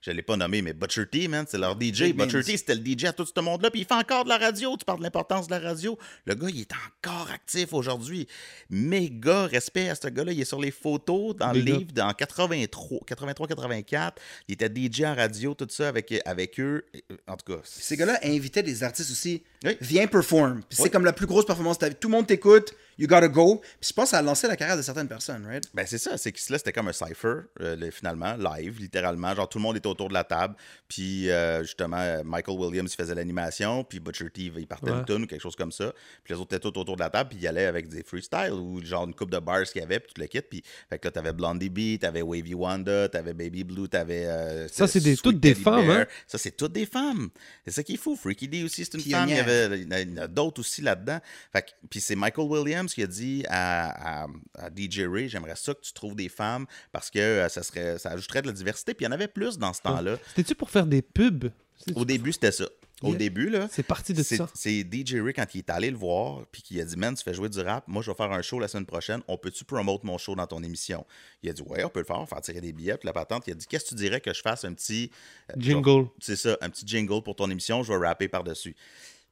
[0.05, 2.03] je ne l'ai pas nommé, mais Butcher T, man, c'est leur DJ.
[2.03, 2.43] Big Butcher.
[2.43, 3.71] T, c'était le DJ à tout ce monde-là.
[3.71, 4.77] Puis il fait encore de la radio.
[4.77, 5.97] Tu parles de l'importance de la radio.
[6.25, 8.27] Le gars, il est encore actif aujourd'hui.
[8.69, 10.31] Méga respect à ce gars-là.
[10.31, 14.11] Il est sur les photos dans le livre dans 83, 83-84.
[14.47, 16.85] Il était DJ en radio, tout ça avec, avec eux.
[17.27, 19.41] En tout cas, ces gars-là invitaient des artistes aussi.
[19.63, 19.75] Oui.
[19.81, 20.61] Viens perform.
[20.69, 21.95] Puis c'est comme la plus grosse performance de ta vie.
[21.95, 23.61] Tout le monde t'écoute, you gotta go.
[23.79, 25.63] Puis je pense que ça a lancé la carrière de certaines personnes, right?
[25.73, 29.33] Ben c'est ça, c'est que là c'était comme un cipher euh, le- finalement live littéralement,
[29.35, 30.55] genre tout le monde était autour de la table,
[30.87, 34.99] puis euh, justement euh, Michael Williams faisait l'animation, puis Butcher T il partait Ouais.
[34.99, 37.09] une tune ou quelque chose comme ça, puis les autres étaient tous autour de la
[37.09, 39.83] table, puis ils allaient avec des freestyles ou genre une coupe de bars qu'il y
[39.83, 43.09] avait, puis tout le kit, puis fait que là t'avais Blondie B, t'avais Wavy Wanda,
[43.09, 45.99] t'avais Baby Blue, t'avais euh, Ça, c'est des- toutes des Teddy femmes, Bear.
[46.01, 46.05] hein?
[46.27, 47.29] Ça c'est toutes des femmes.
[47.65, 48.15] C'est ça qui est fou.
[48.15, 49.43] Freaky D aussi c'est une femme, il y, Pionnière.
[49.65, 51.19] avait, il y en a- il y en a d'autres aussi là-dedans.
[51.51, 55.55] Fait que- puis c'est Michael Williams qui a dit à, à- à DJ Ray, j'aimerais
[55.55, 58.53] ça que tu trouves des femmes parce que euh, ça serait ça ajouterait de la
[58.53, 58.93] diversité.
[58.93, 60.17] Puis il y en avait plus dans ce temps-là.
[60.29, 61.49] C'était-tu pour faire des pubs?
[61.95, 62.65] Au début, c'était ça.
[63.01, 63.17] Au Yeah.
[63.17, 63.67] début, là.
[63.69, 64.49] C'est parti de ça.
[64.55, 67.23] C'est DJ Ray quand il est allé le voir, puis qu'il a dit Man, tu
[67.23, 69.65] fais jouer du rap, moi je vais faire un show la semaine prochaine, on peut-tu
[69.65, 71.05] promote mon show dans ton émission?
[71.43, 73.05] Il a dit Ouais, on peut le faire, on va faire tirer des billets, puis
[73.05, 75.11] la patente, il a dit Qu'est-ce que tu dirais que je fasse un petit.
[75.51, 76.07] euh, Jingle.
[76.21, 78.75] c'est ça, un petit jingle pour ton émission, je vais rapper par-dessus.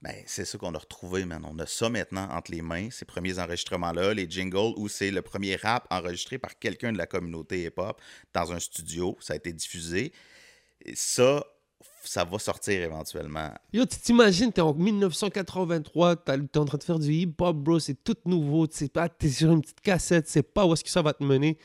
[0.03, 1.41] Ben, c'est ça qu'on a retrouvé, man.
[1.49, 5.21] On a ça maintenant entre les mains, ces premiers enregistrements-là, les jingles, où c'est le
[5.21, 8.01] premier rap enregistré par quelqu'un de la communauté hip-hop
[8.33, 9.17] dans un studio.
[9.21, 10.11] Ça a été diffusé.
[10.93, 11.45] Ça,
[12.03, 13.49] ça va sortir éventuellement.
[13.71, 17.79] Yo, tu t'imagines, t'es en 1983, t'as- t'es en train de faire du hip-hop, bro,
[17.79, 21.01] c'est tout nouveau, pas, t'es sur une petite cassette, sais pas où est-ce que ça
[21.01, 21.57] va te mener.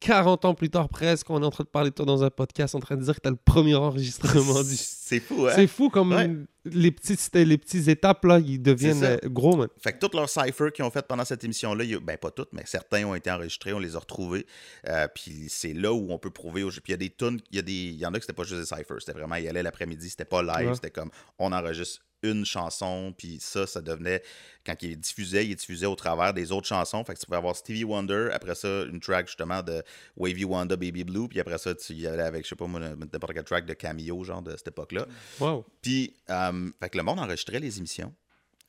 [0.00, 2.30] 40 ans plus tard presque, on est en train de parler de toi dans un
[2.30, 4.76] podcast, en train de dire que t'as le premier enregistrement du...
[4.76, 5.52] C'est fou, hein?
[5.54, 6.30] C'est fou comme Ouais.
[6.64, 9.68] les, petites, les petites étapes, là, ils deviennent euh, gros, man.
[9.80, 12.30] Fait que toutes leurs cyphers qu'ils ont fait pendant cette émission-là, y a- ben pas
[12.32, 14.46] toutes, mais certains ont été enregistrés, on les a retrouvés.
[14.88, 16.62] Euh, puis c'est là où on peut prouver.
[16.64, 18.32] Puis il y a des tunes, il y, a des- y en a que c'était
[18.32, 20.74] pas juste des cyphers, c'était vraiment, il allait l'après-midi, c'était pas live, Ouais.
[20.74, 24.22] c'était comme on enregistre une chanson, puis ça, ça devenait,
[24.64, 27.04] quand il diffusait, il diffusait au travers des autres chansons.
[27.04, 29.82] Fait que tu pouvais avoir Stevie Wonder, après ça, une track justement de
[30.16, 33.34] Wavy Wanda, Baby Blue, puis après ça, tu y allais avec, je sais pas n'importe
[33.34, 35.06] quel track de Cameo, genre de cette époque-là.
[35.40, 35.64] Wow.
[35.82, 38.14] Puis, euh, fait que le monde enregistrait les émissions.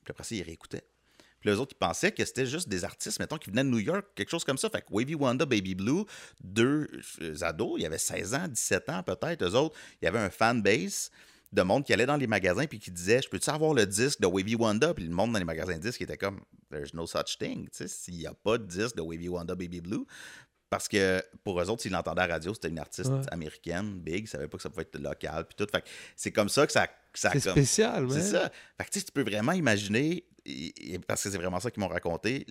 [0.04, 0.86] Puis après ça, ils réécoutaient.
[1.40, 3.80] Puis les autres, ils pensaient que c'était juste des artistes, mettons, qui venaient de New
[3.80, 4.70] York, quelque chose comme ça.
[4.70, 6.04] Fait que Wavy Wanda, Baby Blue,
[6.42, 6.88] deux
[7.22, 10.20] euh, ados, il y avait 16 ans, 17 ans peut-être, eux autres, il y avait
[10.20, 11.12] un fan base
[11.54, 14.20] de monde qui allait dans les magasins puis qui disait Je peux-tu avoir le disque
[14.22, 14.94] de Wavy Wanda?
[14.94, 17.66] Puis le monde dans les magasins de disques était comme There's no such thing.
[17.70, 20.06] Tu sais, s'il n'y a pas de disque de Wavy Wanda, Baby Blue,
[20.70, 23.22] parce que pour eux autres, s'ils l'entendaient à la radio, c'était une artiste Ouais.
[23.32, 25.72] américaine, big, ils savaient pas que ça pouvait être local, puis tout.
[25.72, 25.84] Fait
[26.18, 26.88] c'est comme ça que ça.
[27.14, 28.12] ça C'est comme- spécial, man.
[28.12, 28.52] c'est ça.
[28.78, 30.26] Fait que tu peux vraiment imaginer,
[31.08, 32.46] parce que c'est vraiment ça qu'ils m'ont raconté,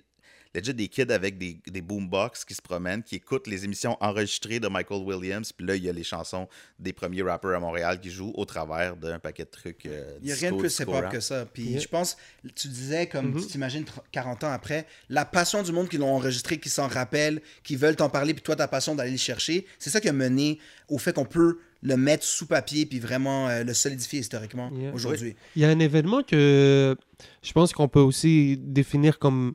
[0.55, 4.59] legit des kids avec des, des boombox qui se promènent, qui écoutent les émissions enregistrées
[4.59, 6.47] de Michael Williams, puis là, il y a les chansons
[6.79, 9.85] des premiers rappers à Montréal qui jouent au travers d'un paquet de trucs.
[9.85, 11.11] euh, Il n'y a rien de plus rap.
[11.11, 11.45] que ça.
[11.45, 11.79] Puis Yeah.
[11.79, 12.17] je pense,
[12.55, 13.41] tu disais, comme Mhm.
[13.41, 16.87] tu t'imagines tr- 40 ans après, la passion du monde qui l'ont enregistré, qui s'en
[16.87, 20.09] rappellent, qui veulent t'en parler, puis toi, ta passion d'aller le chercher, c'est ça qui
[20.09, 24.19] a mené au fait qu'on peut le mettre sous papier, puis vraiment euh, le solidifier
[24.21, 24.91] historiquement Yeah.
[24.93, 25.35] aujourd'hui.
[25.55, 26.97] Il y a un événement que
[27.43, 29.53] je pense qu'on peut aussi définir comme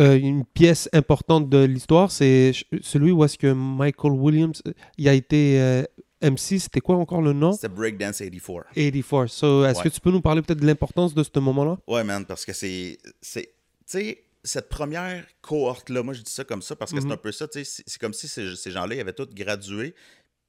[0.00, 2.10] euh, une pièce importante de l'histoire.
[2.10, 5.82] C'est celui où est-ce que Michael Williams euh, il a été euh,
[6.22, 6.58] MC.
[6.58, 7.52] C'était quoi encore le nom?
[7.52, 8.66] C'était Breakdance 84.
[8.74, 9.28] 84.
[9.28, 9.84] So, est-ce Ouais.
[9.84, 11.78] que tu peux nous parler peut-être de l'importance de ce moment-là?
[11.86, 12.98] Ouais, man, parce que c'est.
[13.20, 13.52] c'est Tu
[13.86, 17.32] sais, cette première cohorte-là, moi je dis ça comme ça parce que c'est un peu
[17.32, 19.94] ça, tu sais, c'est c'est comme si ces, ces gens-là, ils avaient tous gradué,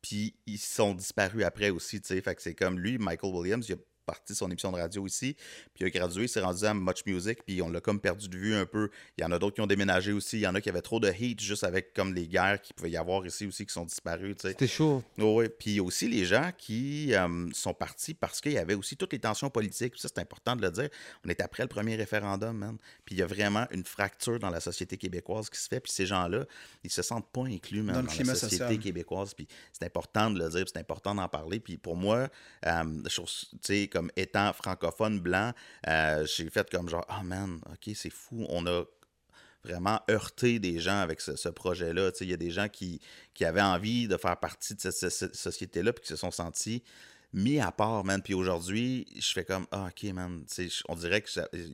[0.02, 2.22] puis ils sont disparus après aussi, tu sais.
[2.22, 3.78] Fait que c'est comme lui, Michael Williams, il a
[4.10, 5.36] parti son émission de radio ici,
[5.76, 8.28] puis il a gradué, il s'est rendu à Much Music, puis on l'a comme perdu
[8.28, 8.89] de vue un peu.
[9.17, 10.82] Il y en a d'autres qui ont déménagé aussi, il y en a qui avaient
[10.82, 13.74] trop de hate juste avec comme les guerres qu'il pouvait y avoir ici aussi qui
[13.74, 14.36] sont disparues.
[14.41, 15.04] C'était chaud.
[15.19, 18.58] Oui, puis il y a aussi les gens qui euh, sont partis parce qu'il y
[18.58, 19.93] avait aussi toutes les tensions politiques.
[19.98, 20.89] Ça, c'est important de le dire.
[21.24, 22.78] On est après le premier référendum, man.
[23.06, 25.80] Puis il y a vraiment une fracture dans la société québécoise qui se fait.
[25.80, 26.45] Puis ces gens-là,
[26.84, 28.80] ils se sentent pas inclus, man, Dans dans, la société social.
[28.80, 29.34] québécoise.
[29.34, 31.60] Puis c'est important de le dire, c'est important d'en parler.
[31.60, 32.30] Puis pour moi,
[32.65, 35.52] euh, je trouve, tu sais, étant francophone blanc,
[35.88, 38.46] euh, j'ai fait comme genre, ah man, ok, c'est fou.
[38.50, 38.84] On a
[39.64, 42.12] vraiment heurté des gens avec ce, projet-là.
[42.22, 43.02] Il y a des gens qui,
[43.42, 46.84] avaient envie de faire partie de cette, société-là puis qui se sont sentis
[47.34, 48.22] mis à part, man.
[48.22, 50.44] Puis aujourd'hui, je fais comme, ah, ok, man.
[50.88, 51.30] On dirait que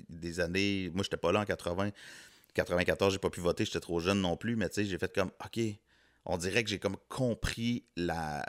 [0.10, 0.92] des années.
[0.94, 1.92] Moi, j'étais pas là en 80.
[2.54, 5.14] 94, j'ai pas pu voter, j'étais trop jeune non plus, mais tu sais, j'ai fait
[5.14, 5.60] comme, ok.
[6.26, 8.44] On dirait que j'ai comme compris la.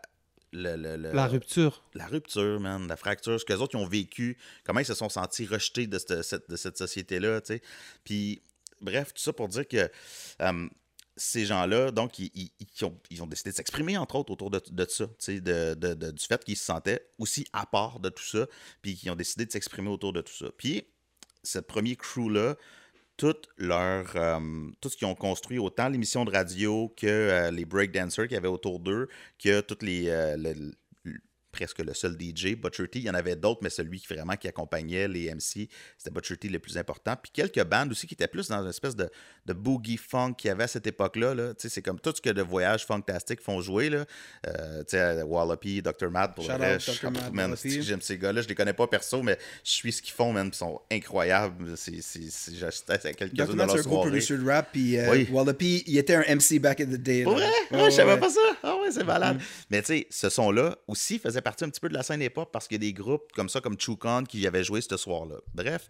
[0.57, 1.83] Le- le- le- La rupture.
[1.95, 4.95] la rupture, man, la fracture, ce que les autres ils ont vécu, comment ils se
[4.95, 7.62] sont sentis rejetés de cette, de cette société-là, tu sais.
[8.05, 8.40] Puis,
[8.81, 9.90] bref, tout ça pour dire que
[10.42, 10.69] euh,
[11.16, 14.51] ces gens-là, donc, ils, ils- ils ont, ils ont décidé de s'exprimer, entre autres, autour
[14.51, 17.64] de, de ça, tu sais, de, de- de- du fait qu'ils se sentaient aussi à
[17.66, 18.47] part de tout ça,
[18.83, 20.47] puis qu'ils ont décidé de s'exprimer autour de tout ça.
[20.59, 20.87] Puis,
[21.42, 22.57] ce premier crew-là,
[23.16, 24.38] tout leur euh,
[24.81, 28.38] tout ce qu'ils ont construit, autant l'émission de radio que euh, les breakdancers qu'il y
[28.38, 29.09] avait autour d'eux,
[29.42, 30.55] que toutes les euh,
[31.57, 32.99] presque le seul DJ, Butcher T.
[32.99, 36.37] Il y en avait d'autres, mais celui qui vraiment qui accompagnait les MC, c'était Butcher
[36.37, 37.16] T le plus important.
[37.21, 39.09] Puis quelques bandes aussi qui étaient plus dans une espèce de,
[39.47, 41.35] de boogie funk qu'il y avait à cette époque-là.
[41.35, 41.53] Là.
[41.57, 43.88] C'est comme tout ce que de voyages fantastiques font jouer.
[43.88, 44.05] Là.
[44.47, 46.11] Euh, sais, Wallopy, Dr.
[46.11, 46.77] Mad, pour Shout le
[47.57, 48.42] que j'aime ces gars-là.
[48.42, 50.49] Je les connais pas perso, mais je suis ce qu'ils font, man.
[50.53, 51.75] Ils sont incroyables.
[51.77, 51.95] C'est,
[52.59, 53.53] j'assistais à quelques-uns Dr.
[53.53, 54.09] de Matt, leurs un gros soirées.
[54.11, 55.27] producer de rap, puis euh, Oui.
[55.31, 57.23] Wallopy, il était un MC back in the day.
[57.23, 57.47] Pour vrai?
[57.71, 58.21] Ouais, Ah, je savais ouais.
[58.21, 58.40] pas ça.
[58.62, 59.40] Ah ouais, c'est malade.
[59.71, 62.50] Mais tu sais, ce son-là aussi faisait partie un petit peu de la scène hip-hop
[62.50, 65.37] parce qu'il y a des groupes comme ça, comme Chukon, qui avaient joué ce soir-là.
[65.54, 65.88] Bref,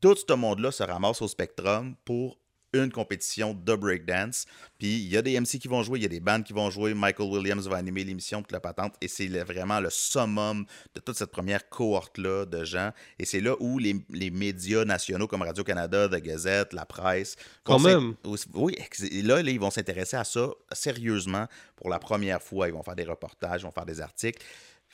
[0.00, 2.38] tout ce monde-là se ramasse au Spectrum pour
[2.72, 4.46] une compétition de breakdance.
[4.78, 6.52] Puis il y a des MC qui vont jouer, il y a des bandes qui
[6.52, 6.94] vont jouer.
[6.94, 8.94] Michael Williams va animer l'émission, toute la patente.
[9.00, 12.92] Et c'est vraiment le summum de toute cette première cohorte-là de gens.
[13.18, 17.34] Et c'est là où les, les médias nationaux comme Radio-Canada, The Gazette, la presse.
[17.64, 18.14] Quand même.
[18.54, 18.76] Oui,
[19.24, 22.68] là, là, ils vont s'intéresser à ça sérieusement pour la première fois.
[22.68, 24.40] Ils vont faire des reportages, ils vont faire des articles.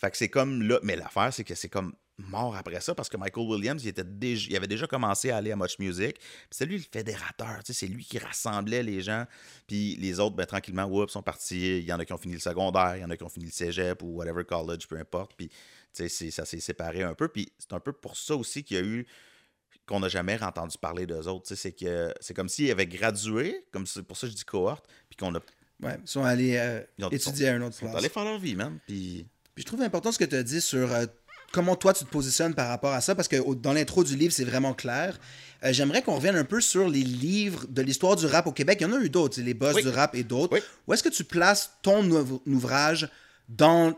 [0.00, 0.78] Fait que c'est comme là.
[0.82, 4.03] Mais l'affaire, c'est que c'est comme mort après ça parce que Michael Williams, il, était
[4.03, 6.16] déjà, il avait déjà commencé à aller à Much Music.
[6.18, 9.24] Puis c'est lui le fédérateur, c'est lui qui rassemblait les gens.
[9.68, 11.78] Puis les autres, ben, tranquillement, whoops, sont partis.
[11.78, 13.28] Il y en a qui ont fini le secondaire, il y en a qui ont
[13.28, 15.34] fini le cégep ou whatever college, peu importe.
[15.36, 15.49] Puis
[15.92, 17.28] ça s'est séparé un peu.
[17.28, 19.07] Puis c'est un peu pour ça aussi qu'il y a eu
[19.86, 21.55] qu'on n'a jamais entendu parler d'eux autres.
[21.55, 24.86] C'est que c'est comme s'ils avaient gradué, comme c'est pour ça que je dis cohorte,
[25.09, 25.40] puis qu'on a
[25.80, 27.99] Ouais, ils sont allés euh, Ils ont- étudier à un autre ils sont place.
[28.01, 28.80] allés faire leur vie, man.
[28.88, 29.24] Puis
[29.59, 31.06] Puis je trouve important ce que tu as dit sur euh,
[31.50, 34.14] comment toi tu te positionnes par rapport à ça, parce que au- dans l'intro du
[34.14, 35.18] livre, c'est vraiment clair.
[35.64, 38.78] Euh, J'aimerais qu'on revienne un peu sur les livres de l'histoire du rap au Québec.
[38.80, 39.82] Il y en a eu d'autres, les boss Oui.
[39.82, 40.52] du rap et d'autres.
[40.54, 40.61] Oui.
[40.86, 43.09] Où est-ce que tu places ton ouv- ouvrage
[43.48, 43.90] dans.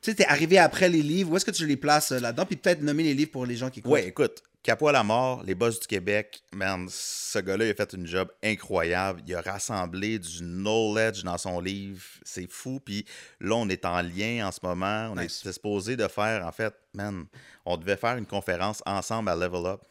[0.00, 2.46] Tu sais, t'es arrivé après les livres, où est-ce que tu les places euh, là-dedans?
[2.46, 3.92] Puis peut-être nommer les livres pour les gens qui écoutent.
[3.92, 7.74] Ouais, écoute, Capo à la mort, les boss du Québec, man, ce gars-là, il a
[7.74, 9.22] fait une job incroyable.
[9.24, 12.02] Il a rassemblé du knowledge dans son livre.
[12.24, 12.80] C'est fou.
[12.84, 13.06] Puis
[13.38, 15.10] là, on est en lien en ce moment.
[15.12, 15.46] On Nice.
[15.46, 17.26] est supposé de faire, en fait, man,
[17.64, 19.82] on devait faire une conférence ensemble à Level Up.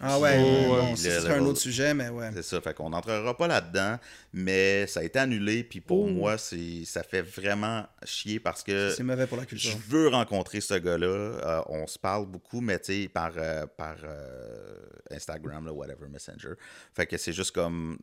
[0.00, 0.96] Ah ouais, Oh, ouais.
[0.96, 2.30] ça, Le- ce serait un autre sujet, mais ouais.
[2.32, 2.60] C'est ça.
[2.60, 3.98] Fait qu'on n'entrera pas là-dedans,
[4.32, 5.64] mais ça a été annulé.
[5.64, 6.08] Puis pour Oh.
[6.08, 9.76] moi, c'est ça fait vraiment chier parce que C'est mauvais pour la je culture.
[9.88, 11.06] veux rencontrer ce gars-là.
[11.06, 14.76] Euh, on se parle beaucoup, mais tu sais, par, euh, par euh,
[15.10, 16.52] Instagram, là, whatever, Messenger.
[16.94, 17.98] Fait que c'est juste comme.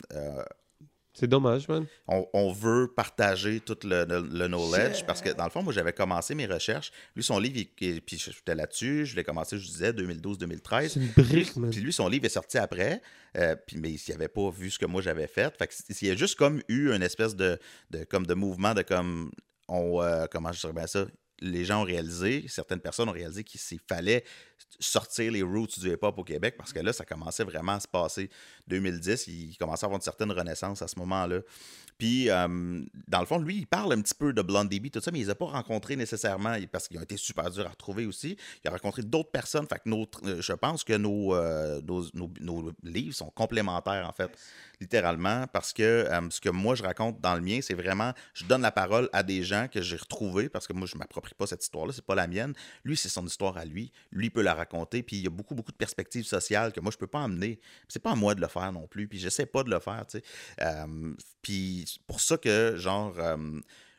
[1.17, 1.85] C'est dommage, man.
[2.09, 5.71] on, on veut partager tout le, le- le knowledge parce que dans le fond, moi,
[5.71, 6.91] j'avais commencé mes recherches.
[7.15, 9.05] Lui, son livre, il- il- puis j'étais là-dessus.
[9.05, 10.89] Je l'ai commencé, je disais, 2012-2013.
[10.89, 11.69] C'est une brique, man.
[11.71, 13.01] Puis lui, son livre est sorti après,
[13.37, 15.55] euh, puis, mais il n'avait pas vu ce que moi j'avais fait.
[15.57, 17.57] Fait que c- il y a juste comme eu une espèce de,
[17.91, 19.31] de, comme de mouvement de comme.
[19.67, 21.05] On, euh, comment je dirais bien ça?
[21.41, 23.59] Les gens ont réalisé, certaines personnes ont réalisé qu'il
[23.89, 24.23] fallait
[24.79, 27.87] sortir les roots du hip-hop au Québec parce que là, ça commençait vraiment à se
[27.87, 28.29] passer.
[28.67, 31.39] 2010, il commençait à avoir une certaine renaissance à ce moment-là.
[31.97, 34.99] Puis, euh, dans le fond, lui, il parle un petit peu de Blondie B, tout
[34.99, 37.69] ça, mais il les a pas rencontrés nécessairement parce qu'ils ont été super durs à
[37.69, 38.35] retrouver aussi.
[38.63, 39.65] Il a rencontré d'autres personnes.
[39.65, 44.05] Fait que notre, euh, je pense que nos, euh, nos, nos- nos livres sont complémentaires,
[44.09, 44.29] en fait,
[44.81, 48.43] littéralement, parce que euh, ce que moi, je raconte dans le mien, c'est vraiment, je
[48.43, 51.47] donne la parole à des gens que j'ai retrouvés parce que moi, je m'approprie pas
[51.47, 52.53] cette histoire-là, c'est pas la mienne.
[52.83, 53.93] Lui, c'est son histoire à lui.
[54.11, 56.91] Lui peut la raconter, puis il y a beaucoup, beaucoup de perspectives sociales que moi,
[56.91, 57.59] je peux pas amener.
[57.87, 60.05] C'est pas à moi de le faire non plus, puis j'essaie pas de le faire,
[60.07, 60.23] tu sais.
[60.61, 63.37] Euh, puis pour ça que, genre, euh,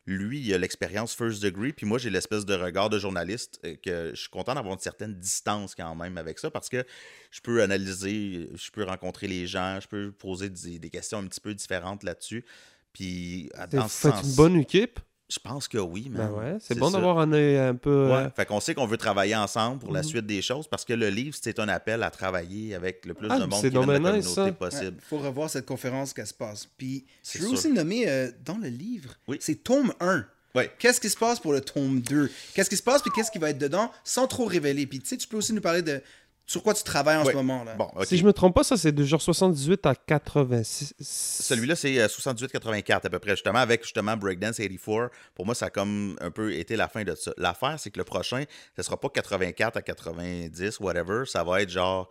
[0.06, 3.76] lui, il a l'expérience first degree, puis moi, j'ai l'espèce de regard de journaliste euh,
[3.82, 6.84] que je suis content d'avoir une certaine distance quand même avec ça parce que
[7.30, 11.26] je peux analyser, je peux rencontrer les gens, je peux poser des, des questions un
[11.26, 12.44] petit peu différentes là-dessus.
[12.92, 15.00] Puis, dans ce sens, une bonne équipe?
[15.28, 16.32] Je pense que oui, Ben man.
[16.34, 16.92] ouais, c'est bon ça.
[16.98, 18.06] d'avoir un œil un peu.
[18.08, 18.12] Ouais.
[18.12, 20.06] euh, Fait qu'on sait qu'on veut travailler ensemble pour la Mhm.
[20.08, 23.26] suite des choses parce que le livre, c'est un appel à travailler avec le plus
[23.30, 24.52] Ah, de monde c'est qui vient de la communauté ça.
[24.52, 24.96] possible.
[24.98, 26.68] Il faut revoir cette conférence qu'elle se passe.
[26.78, 27.58] Puis, C'est je veux sûr.
[27.58, 29.38] aussi nommer euh, dans le livre, Oui.
[29.40, 30.24] c'est tome 1.
[30.54, 30.70] Ouais.
[30.78, 32.30] Qu'est-ce qui se passe pour le tome 2?
[32.54, 34.86] Qu'est-ce qui se passe puis qu'est-ce qui va être dedans sans trop révéler?
[34.86, 36.00] Puis tu sais, tu peux aussi nous parler de
[36.46, 37.32] sur quoi tu travailles en Ouais.
[37.32, 37.64] ce moment.
[37.64, 37.74] là?
[37.74, 38.06] Bon, ok.
[38.06, 40.94] Si je me trompe pas, ça c'est de genre 78 à 86.
[41.00, 45.10] Celui-là, c'est euh, 78-84 à peu près, justement, avec justement Breakdance 84.
[45.34, 47.32] Pour moi, ça a comme un peu été la fin de ça.
[47.36, 48.44] L'affaire, c'est que le prochain,
[48.76, 51.24] ce sera pas 84 à 90, whatever.
[51.26, 52.08] Ça va être genre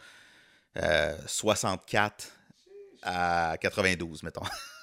[0.84, 2.28] euh, 64
[3.04, 4.42] à 92, mettons.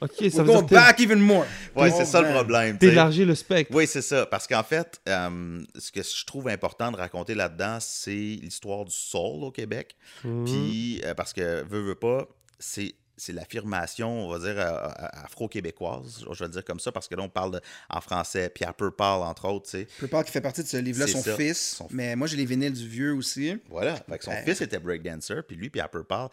[0.00, 1.46] Ok, ça We're veut going dire que back even more.
[1.76, 2.78] Ouais, Oh, c'est ça le problème.
[2.78, 2.90] tu sais.
[2.90, 3.74] t'élargis le spectre.
[3.74, 4.26] Oui, c'est ça.
[4.26, 8.92] Parce qu'en fait, euh, ce que je trouve important de raconter là-dedans, c'est l'histoire du
[8.94, 9.96] soul au Québec.
[10.24, 10.44] Mhm.
[10.44, 12.26] Puis, euh, parce que, veux, veux pas,
[12.58, 12.94] c'est.
[13.16, 16.24] C'est l'affirmation, on va dire, euh, euh, afro-québécoise.
[16.32, 18.50] Je vais le dire comme ça parce que là, on parle de- en français.
[18.52, 19.86] Pierre Purpal, entre autres, tu sais.
[20.00, 21.36] Purple qui fait partie de ce livre-là, C'est son ça.
[21.36, 21.76] fils.
[21.76, 23.54] Son- Mais moi, j'ai les vinyles du vieux aussi.
[23.70, 23.94] Voilà.
[24.08, 26.28] Fait que son fils était breakdancer, puis lui, Pierre Purpal,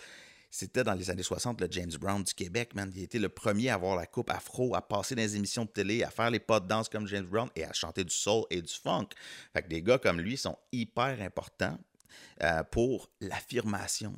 [0.52, 2.92] c'était dans les années 60 le James Brown du Québec, man.
[2.94, 5.70] Il été le premier à avoir la coupe afro, à passer dans les émissions de
[5.70, 8.44] télé, à faire les pas de danse comme James Brown et à chanter du soul
[8.50, 9.08] et du funk.
[9.54, 11.78] Fait que des gars comme lui sont hyper importants.
[12.44, 14.14] euh, pour l'affirmation.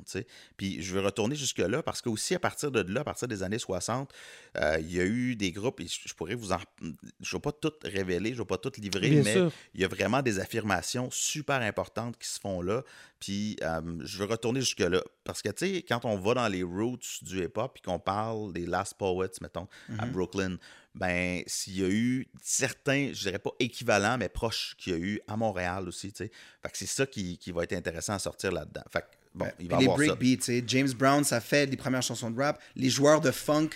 [0.56, 3.42] Puis je vais retourner jusque-là parce que aussi à partir de là, à partir des
[3.42, 4.12] années 60,
[4.56, 6.58] euh, il y a eu des groupes, et je pourrais vous en...
[6.80, 6.92] Je ne
[7.32, 9.52] vais pas tout révéler, je ne vais pas tout livrer, Bien mais sûr.
[9.74, 12.82] il y a vraiment des affirmations super importantes qui se font là.
[13.20, 15.02] Puis euh, je veux retourner jusque-là.
[15.24, 18.52] Parce que, tu sais, quand on va dans les roots du hip-hop puis qu'on parle
[18.52, 19.66] des Last Poets, mettons,
[19.98, 20.56] à Brooklyn,
[20.94, 24.98] ben, s'il y a eu certains, je dirais pas équivalents, mais proches qu'il y a
[24.98, 26.30] eu à Montréal aussi, tu sais.
[26.62, 28.84] Fait que c'est ça qui, qui va être intéressant à sortir là-dedans.
[28.92, 29.54] Fait que, bon, Ouais.
[29.58, 30.04] il va y les avoir ça.
[30.14, 30.64] breakbeats, tu sais.
[30.66, 32.62] James Brown, ça fait les premières chansons de rap.
[32.76, 33.70] Les joueurs de funk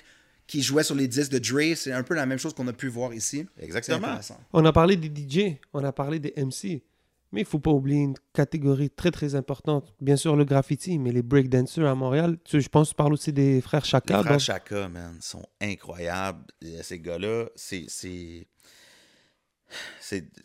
[0.49, 2.73] qui jouaient sur les disques de Dre, c'est un peu la même chose qu'on a
[2.73, 3.47] pu voir ici.
[3.61, 4.19] Exactement.
[4.53, 6.83] On a parlé des DJ, on a parlé des MC.
[7.31, 9.93] Mais il faut pas oublier une catégorie très très importante.
[10.01, 12.39] Bien sûr le graffiti, mais les breakdancers à Montréal.
[12.43, 14.21] Tu, je pense que tu parles aussi des frères Les Chaka.
[14.23, 14.39] frères bon.
[14.39, 16.47] Chaka, man, sont incroyables.
[16.63, 17.87] Et Ces gars-là, c'est.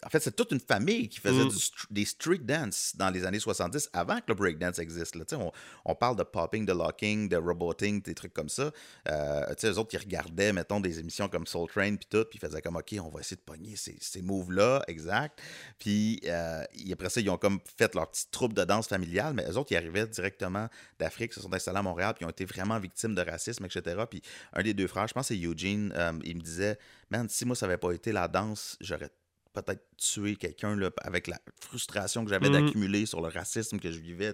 [0.05, 1.49] En fait c'est toute une famille qui faisait Mm.
[1.49, 1.57] du
[1.91, 5.23] des street dance dans les années 70 avant que le breakdance existe là.
[5.33, 5.51] On,
[5.85, 8.71] on parle de popping de locking de roboting des trucs comme ça
[9.07, 12.25] euh, tu sais, eux autres ils regardaient mettons des émissions comme Soul Train puis tout
[12.29, 15.41] puis ils faisaient comme ok on va essayer de pogner ces, ces moves là exact
[15.79, 19.49] puis euh, après ça ils ont comme fait leur petite troupe de danse familiale mais
[19.49, 20.67] eux autres ils arrivaient directement
[20.99, 24.03] d'Afrique se sont installés à Montréal puis ils ont été vraiment victimes de racisme etc
[24.09, 24.21] puis
[24.53, 26.77] un des deux frères je pense que c'est Eugene euh, il me disait
[27.13, 29.09] man si moi ça avait pas été la danse j'aurais
[29.53, 32.53] peut-être tué quelqu'un avec la frustration que j'avais Mhm.
[32.65, 34.33] d'accumuler sur le racisme que je vivais.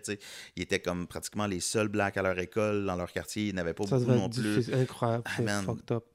[0.56, 3.50] Ils étaient comme pratiquement les seuls blacks à leur école, dans leur quartier.
[3.50, 4.74] Ils n'avaient pas Ça beaucoup non plus.
[4.74, 5.24] incroyable.
[5.28, 5.66] Ah, c'est man.
[5.66, 6.06] fucked up.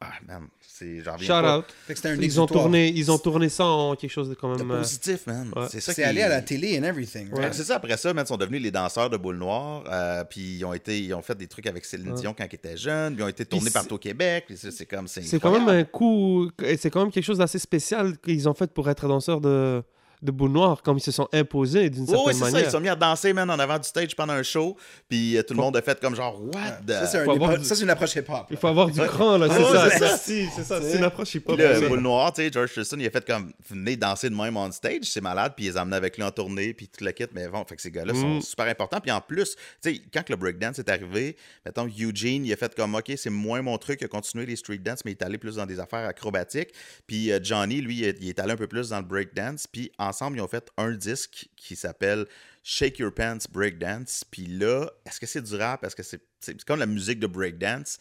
[0.00, 1.02] Ah, man, c'est...
[1.02, 1.58] J'en Shout pas.
[1.58, 1.64] out.
[1.86, 4.70] Fait que Ils ont, tourné, ils ont tourné ça en quelque chose de quand même.
[4.70, 5.50] euh, positif, man.
[5.54, 5.66] ouais.
[5.70, 7.30] C'est ça C'est allé à la télé and everything.
[7.32, 7.54] Ouais, right?
[7.54, 10.56] c'est ça, après ça, man, ils sont devenus les danseurs de boule noire, euh, puis
[10.56, 12.20] ils ont été, ils ont fait des trucs avec Céline Ouais.
[12.20, 14.86] Dion quand ils étaient jeunes, puis ils ont été tournés partout au Québec, c'est c'est
[14.86, 18.54] comme, c'est quand même un coup, c'est quand même quelque chose d'assez spécial qu'ils ont
[18.54, 19.82] fait pour être danseurs de,
[20.22, 22.44] de boule noire, comme ils se sont imposés d'une Oui, certaine oui, c'est ça.
[22.46, 22.60] manière.
[22.62, 24.76] Ils se sont mis à danser, man, en avant du stage pendant un show.
[25.08, 26.90] Puis euh, tout le monde a fait comme genre, what the.
[26.90, 28.46] Ça, c'est un Faut avoir épo- du- ça, c'est une approche hip-hop.
[28.50, 29.90] Il faut avoir du cran, là, c'est ça.
[29.90, 30.18] c'est ça.
[30.18, 31.56] Si, C'est ça, c'est une approche hip-hop.
[31.56, 31.88] Puis ça.
[31.88, 34.70] boule noire, tu sais, George Tristan, il a fait comme, venez danser de même on
[34.72, 37.24] stage, c'est malade, puis ils les emmenaient avec lui en tournée, puis tout le kit,
[37.32, 38.40] mais bon, fait que ces gars-là sont Mm.
[38.42, 39.00] super importants.
[39.00, 42.56] Puis en plus, tu sais, quand que le breakdance est arrivé, mettons, Eugene, il a
[42.56, 45.14] fait comme, OK, c'est moins mon truc, il a continué les street dance, mais il
[45.14, 46.70] est allé plus dans des affaires acrobatiques.
[47.06, 49.66] Puis euh, Johnny, lui, il est- il est allé un peu plus dans le breakdance,
[49.66, 52.26] puis ensemble, ils ont fait un disque qui s'appelle
[52.64, 54.24] Shake Your Pants Breakdance.
[54.30, 55.84] Puis là, est-ce que c'est du rap?
[55.84, 57.98] Est-ce que c'est c'est comme la musique de breakdance?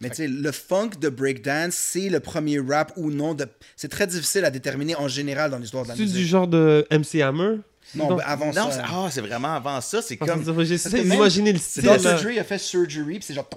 [0.00, 3.34] Mais tu sais, le funk de breakdance, c'est le premier rap ou non.
[3.34, 3.46] De...
[3.76, 6.16] C'est très difficile à déterminer en général dans l'histoire de la C'est musique.
[6.18, 7.58] du genre de MC Hammer?
[7.94, 8.84] Non, ben, avant Non, c'est- ça.
[8.88, 10.64] ah, c'est vraiment avant ça, c'est comme...
[10.64, 11.84] J'essaie d'imaginer le C'est style.
[11.84, 11.98] dans là.
[11.98, 13.48] Surgery, il a fait Surgery, puis c'est genre.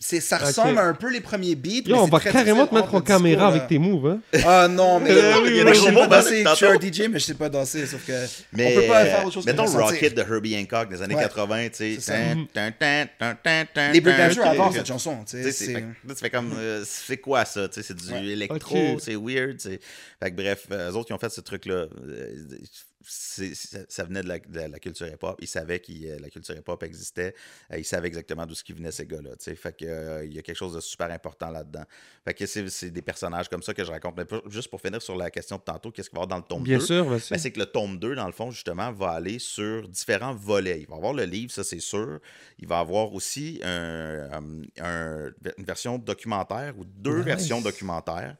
[0.00, 1.82] c'est- Ça ressemble à un peu les premiers beats.
[1.86, 4.18] Yo, mais on c'est va très carrément te mettre en caméra avec tes moves.
[4.34, 4.40] Hein.
[4.46, 5.74] Ah non, mais Euh, oui.
[5.74, 6.44] gens pas danser.
[6.48, 8.12] Je suis un DJ, mais je sais pas danser, sauf que.
[8.52, 9.66] Mais on peut pas faire autre chose que mettons.
[9.66, 11.22] Rocket de Herbie Hancock des années Ouais.
[11.22, 12.34] 80, tu sais.
[13.92, 14.72] Les breakdancers tan.
[14.72, 15.18] cette chanson.
[15.24, 17.68] tu Tu sais, sais, tu fais comme, euh, c'est quoi ça?
[17.68, 19.60] Tu sais, c'est du électro, c'est weird.
[19.60, 19.80] c'est-
[20.22, 21.86] Fait que bref, euh, eux autres qui ont fait ce truc-là,
[23.40, 25.36] euh, ça venait de la, de la culture hip-hop.
[25.40, 27.34] Ils savaient que la culture hip-hop existait.
[27.72, 29.30] Euh, ils savaient exactement d'où ce qui venait ces gars-là.
[29.54, 31.84] Fait que, euh, il y a quelque chose de super important là-dedans.
[32.24, 34.16] Fait que c'est des personnages comme ça que je raconte.
[34.16, 36.38] Mais pour- juste pour finir sur la question de tantôt, qu'est-ce qu'il va y avoir
[36.40, 36.84] dans le tome Bien 2?
[36.86, 37.30] sûr, vas-y.
[37.30, 40.80] Ben, c'est que le tome 2, dans le fond, justement, va aller sur différents volets.
[40.80, 42.20] Il va y avoir le livre, ça c'est sûr.
[42.58, 47.24] Il va y avoir aussi un- un- un- une version documentaire ou deux Nice.
[47.24, 48.36] versions documentaires.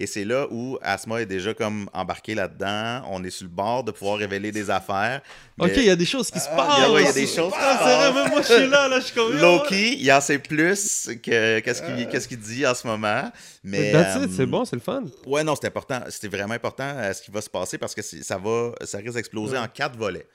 [0.00, 3.02] Et c'est là où Asma est déjà comme embarqué là-dedans.
[3.10, 5.20] On est sur le bord de pouvoir révéler des affaires.
[5.58, 6.74] Ok, il y a des choses qui se Ah, passent.
[6.78, 8.14] il y a- ouais, il y a des choses qui Ah, se c'est passent.
[8.14, 9.32] même moi je suis là, là, je suis comme.
[9.36, 13.30] Loki, il en sait plus que qu'est-ce qu'il qu'est-ce qu'il dit en ce moment.
[13.64, 15.02] Mais That's it, euh, c'est bon, c'est le fun.
[15.26, 16.00] Ouais, non, c'est important.
[16.10, 18.98] C'était vraiment important euh, ce qui va se passer parce que c'est- ça va, ça
[18.98, 19.58] risque d'exploser Ouais.
[19.58, 20.26] en quatre volets.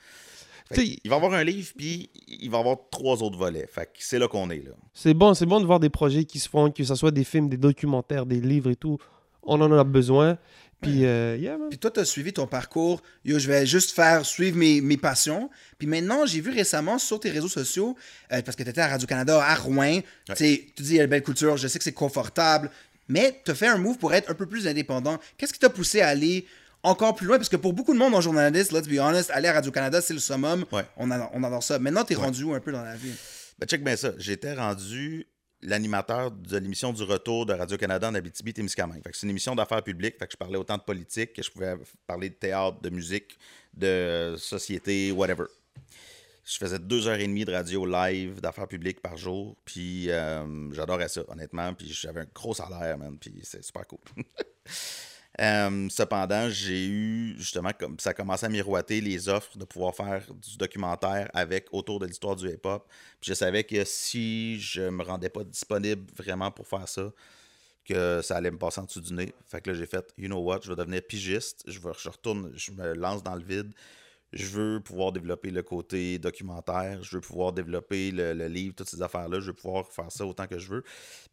[0.74, 3.68] Fait il va y avoir un livre, puis il va y avoir trois autres volets.
[3.72, 4.72] Fait c'est là qu'on est, là.
[4.94, 7.24] C'est bon, c'est bon de voir des projets qui se font, que ce soit des
[7.24, 8.98] films, des documentaires, des livres et tout.
[9.44, 10.38] On en a besoin.
[10.84, 11.70] Puis, euh, yeah, man.
[11.70, 13.02] Puis toi, tu as suivi ton parcours.
[13.24, 15.50] Yo, je vais juste faire suivre mes, mes passions.
[15.78, 17.96] Puis maintenant, j'ai vu récemment sur tes réseaux sociaux,
[18.32, 20.02] euh, parce que tu étais à Radio-Canada, à Rouen,
[20.36, 22.70] tu dis, il y a une belle culture, je sais que c'est confortable,
[23.08, 25.20] mais tu as fait un move pour être un peu plus indépendant.
[25.38, 26.46] Qu'est-ce qui t'a poussé à aller
[26.84, 27.38] encore plus loin?
[27.38, 30.14] Parce que pour beaucoup de monde en journaliste, let's be honest, aller à Radio-Canada, c'est
[30.14, 30.66] le summum.
[30.72, 30.86] Ouais.
[30.98, 31.80] On, adore, on adore ça.
[31.80, 33.14] Maintenant, tu es rendu où un peu dans la vie?
[33.60, 34.12] Ben, check bien ça.
[34.18, 35.28] J'étais rendu
[35.64, 39.02] l'animateur de l'émission du retour de Radio-Canada en Abitibi-Témiscamingue.
[39.12, 40.16] C'est une émission d'affaires publiques.
[40.20, 43.38] Je parlais autant de politique que je pouvais parler de théâtre, de musique,
[43.74, 45.46] de société, whatever.
[46.46, 49.56] Je faisais deux heures et demie de radio live d'affaires publiques par jour.
[49.64, 51.74] Puis euh, j'adorais ça, honnêtement.
[51.74, 53.18] Puis j'avais un gros salaire, man.
[53.18, 54.00] Puis c'est super cool.
[55.38, 60.26] Cependant, j'ai eu justement comme ça a commencé à miroiter les offres de pouvoir faire
[60.34, 62.88] du documentaire avec autour de l'histoire du hip-hop.
[63.22, 67.12] Je savais que si je me rendais pas disponible vraiment pour faire ça,
[67.86, 69.34] que ça allait me passer en dessous du nez.
[69.48, 72.10] Fait que là, j'ai fait, you know what, je vais devenir pigiste, je, vais, je
[72.10, 73.74] retourne, je me lance dans le vide.
[74.34, 78.90] Je veux pouvoir développer le côté documentaire, je veux pouvoir développer le, le livre, toutes
[78.90, 80.84] ces affaires-là, je veux pouvoir faire ça autant que je veux.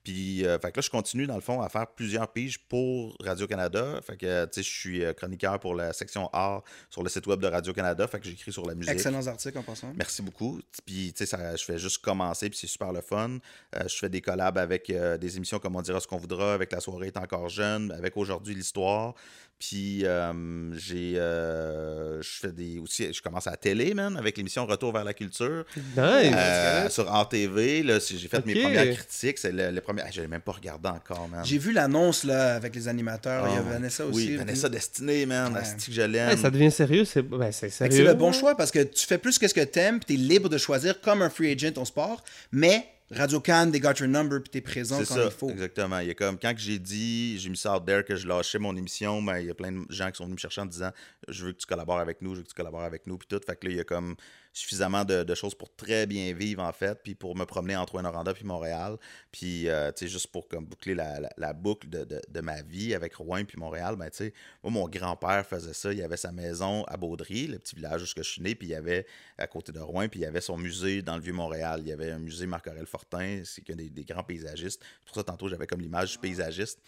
[0.03, 3.14] Puis, euh, fait que là, je continue, dans le fond, à faire plusieurs piges pour
[3.20, 4.01] Radio-Canada.
[4.03, 7.26] Fait que, tu sais, je suis euh, chroniqueur pour la section art sur le site
[7.26, 8.07] web de Radio-Canada.
[8.07, 8.92] Fait que j'écris sur la musique.
[8.92, 9.92] Excellents articles en passant.
[9.94, 10.59] Merci beaucoup.
[10.86, 13.38] Puis, tu sais, je fais juste commencer, puis c'est super le fun.
[13.76, 16.55] Euh, je fais des collabs avec euh, des émissions comme On dira ce qu'on voudra,
[16.55, 19.14] avec La soirée est encore jeune, avec Aujourd'hui l'histoire.
[19.59, 24.93] Puis, j'ai, je fais des, aussi, je commence à la télé, man, avec l'émission Retour
[24.93, 25.64] vers la culture.
[25.76, 25.95] Nice.
[25.97, 29.38] Euh, sur ATV, là, j'ai fait mes premières critiques.
[29.38, 30.03] C'est le, le premier.
[30.05, 31.45] Ah, je l'ai même pas regardé encore, man.
[31.45, 33.47] J'ai vu l'annonce là avec les animateurs.
[33.49, 34.28] Il y a Ah, Vanessa aussi.
[34.28, 35.53] Oui, Vanessa Destinée, man.
[35.55, 35.61] Ouais.
[35.61, 37.72] Que je Hey, ça devient sérieux, c'est ben, sérieux.
[37.97, 40.22] c'est le bon choix parce que tu fais plus que ce que t'aimes, puis t'es
[40.22, 42.22] libre de choisir comme un free agent ton sport,
[42.53, 45.50] mais Radio Cannes, they got your number, puis t'es présent quand ça, il faut.
[45.50, 45.98] exactement.
[45.98, 48.58] Il y a comme, quand j'ai dit, j'ai mis ça out there que je lâchais
[48.58, 50.66] mon émission, mais il y a plein de gens qui sont venus me chercher en
[50.66, 50.90] disant
[51.26, 53.26] Je veux que tu collabores avec nous, je veux que tu collabores avec nous, puis
[53.28, 53.40] tout.
[53.44, 54.14] Fait que là, il y a comme
[54.53, 58.34] suffisamment de, choses pour très bien vivre, en fait, puis pour me promener entre Rouen-Noranda
[58.34, 58.96] puis Montréal.
[59.30, 63.59] Puis, euh, tu sais, juste pour boucler la, boucle de, ma vie avec Rouen puis
[63.59, 65.92] Montréal, ben, tu sais, moi, mon grand-père faisait ça.
[65.92, 68.70] Il avait sa maison à Baudry, le petit village où je suis né, puis il
[68.70, 69.07] y avait,
[69.38, 71.80] à côté de Rouen, puis il y avait son musée dans le Vieux-Montréal.
[71.82, 74.82] Il y avait un musée Marc-Aurèle Fortin, c'est qu'un des, grands paysagistes.
[75.07, 76.80] Pour ça, tantôt, j'avais comme l'image du paysagiste.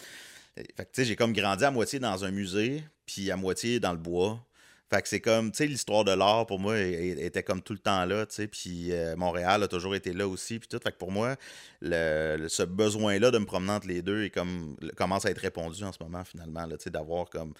[0.55, 3.81] Fait que, tu sais, j'ai comme grandi à moitié dans un musée, puis à moitié
[3.81, 4.45] dans le bois.
[4.93, 7.78] Fait que c'est comme, tu sais, l'histoire de l'art pour moi était comme tout le
[7.78, 10.78] temps là, tu sais, puis euh, Montréal a toujours été là aussi, puis tout.
[10.82, 11.36] Fait que pour moi,
[11.80, 15.82] le, ce besoin-là de me promener entre les deux est comme, commence à être répondu
[15.82, 17.55] en ce moment, finalement, tu sais, d'avoir comme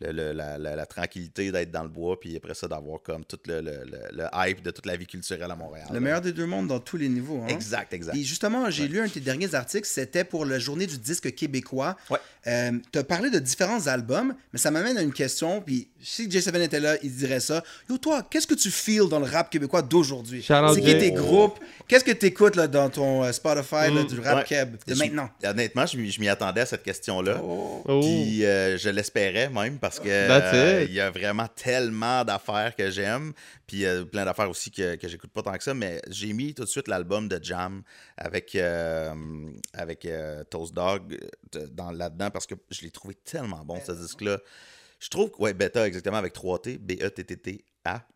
[0.00, 3.24] le- le- la, la- la tranquillité d'être dans le bois, puis après ça, d'avoir comme
[3.24, 5.86] tout le, le- le- le hype de toute la vie culturelle à Montréal.
[5.90, 6.00] Le là.
[6.00, 7.40] meilleur des deux mondes dans tous les niveaux.
[7.44, 7.48] Hein?
[7.48, 8.12] Exact, exact.
[8.12, 11.34] Puis justement, j'ai lu un de tes derniers articles, c'était pour la journée du disque
[11.34, 11.96] québécois.
[12.10, 12.18] Ouais.
[12.92, 15.60] tu as parlé de différents albums, mais ça m'amène à une question.
[15.60, 17.62] Puis si J7 était là, il dirait ça.
[17.88, 20.42] Yo, toi, qu'est-ce que tu feels dans le rap québécois d'aujourd'hui?
[20.74, 21.58] C'est qui tes groupes?
[21.86, 24.06] Qu'est-ce que tu écoutes là, dans ton euh, Spotify là, Mm.
[24.06, 24.44] du rap Ouais.
[24.44, 25.28] keb de Je- maintenant?
[25.44, 27.38] Honnêtement, je m'y je m'y attendais à cette question-là.
[27.42, 27.82] Oh.
[28.00, 32.90] Puis euh, je l'espérais même parce que euh, il y a vraiment tellement d'affaires que
[32.90, 33.32] j'aime.
[33.66, 35.74] Puis euh, plein d'affaires aussi que, que j'écoute pas tant que ça.
[35.74, 37.82] Mais j'ai mis tout de suite l'album de Jam
[38.16, 39.12] avec, euh,
[39.74, 41.18] avec euh, Toast Dog
[41.72, 44.38] dans- là-dedans parce que je l'ai trouvé tellement bon ce disque-là.
[45.00, 48.06] Je trouve que, ouais, Beta exactement avec 3T, B-E-T-T-T-A.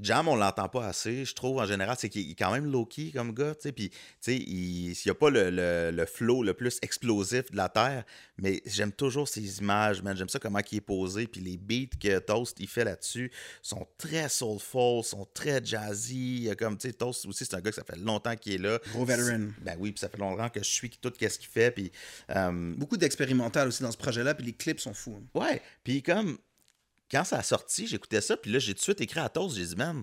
[0.00, 1.96] Jam, on l'entend pas assez, je trouve, en général.
[1.98, 3.72] C'est qu'il est quand même low-key comme gars, tu sais.
[3.72, 7.56] Puis, tu sais, il n'y a pas le, le, le flow le plus explosif de
[7.56, 8.04] la Terre,
[8.36, 10.16] mais j'aime toujours ses images, man.
[10.16, 11.26] J'aime ça comment il est posé.
[11.28, 13.30] Puis les beats que Toast, il fait là-dessus
[13.62, 16.50] sont très soulful, sont très jazzy.
[16.58, 18.80] Comme, tu sais, Toast aussi, c'est un gars que ça fait longtemps qu'il est là.
[18.92, 19.48] Gros veteran.
[19.62, 21.70] Ben oui, puis ça fait longtemps que je suis tout ce qu'il fait.
[21.70, 21.92] Puis,
[22.30, 25.20] euh, Beaucoup d'expérimental aussi dans ce projet-là, puis les clips sont fous.
[25.22, 25.40] hein.
[25.40, 26.36] Ouais, puis comme
[27.14, 29.56] quand ça a sorti, j'écoutais ça, puis là j'ai tout de suite écrit à Toast,
[29.56, 30.02] j'ai dit man,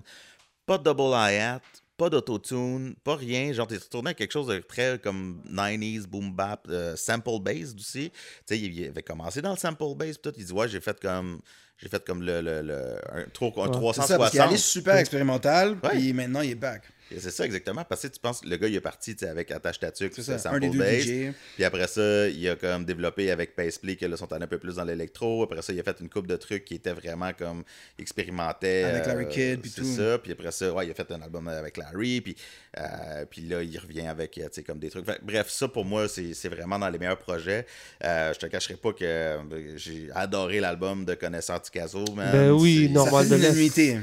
[0.64, 1.60] pas de double hi-hat,
[1.98, 6.32] pas d'autotune, pas rien, genre t'es retourné à quelque chose de très comme 90s boom
[6.32, 8.10] bap, euh, sample based aussi.
[8.10, 10.98] Tu sais, il avait commencé dans le sample based, tout, il dit ouais, j'ai fait
[11.00, 11.42] comme
[11.82, 13.92] j'ai fait comme le, le, le- un, trop, un Ouais.
[13.94, 14.58] C'est ça, parce qu'il est allé 360.
[14.58, 15.90] super expérimental, Ouais.
[15.90, 16.82] puis maintenant il est back.
[17.18, 20.22] C'est ça exactement, parce que tu penses le gars il est parti avec Attache c'est
[20.22, 21.30] ça, un sample des deux based.
[21.30, 21.34] DJ.
[21.56, 24.56] Puis après ça, il a comme développé avec Paisley que là, sont allés un peu
[24.58, 25.42] plus dans l'électro.
[25.42, 27.64] Après ça, il a fait une coupe de trucs qui étaient vraiment comme
[27.98, 28.84] expérimentés.
[28.84, 29.94] Avec Larry Kidd, puis C'est tout.
[29.96, 30.18] ça.
[30.18, 32.20] Puis après ça, ouais, il a fait un album avec Larry.
[32.20, 32.36] Puis,
[32.78, 35.04] euh, puis là, il revient avec, euh, tu sais, comme des trucs.
[35.04, 37.66] Fait bref, ça pour moi, c'est c'est vraiment dans les meilleurs projets.
[38.04, 42.30] Euh, je te cacherai pas que euh, j'ai adoré l'album de Connaisseur Ticazo, man.
[42.32, 43.96] Ben oui, Normal de l'Est.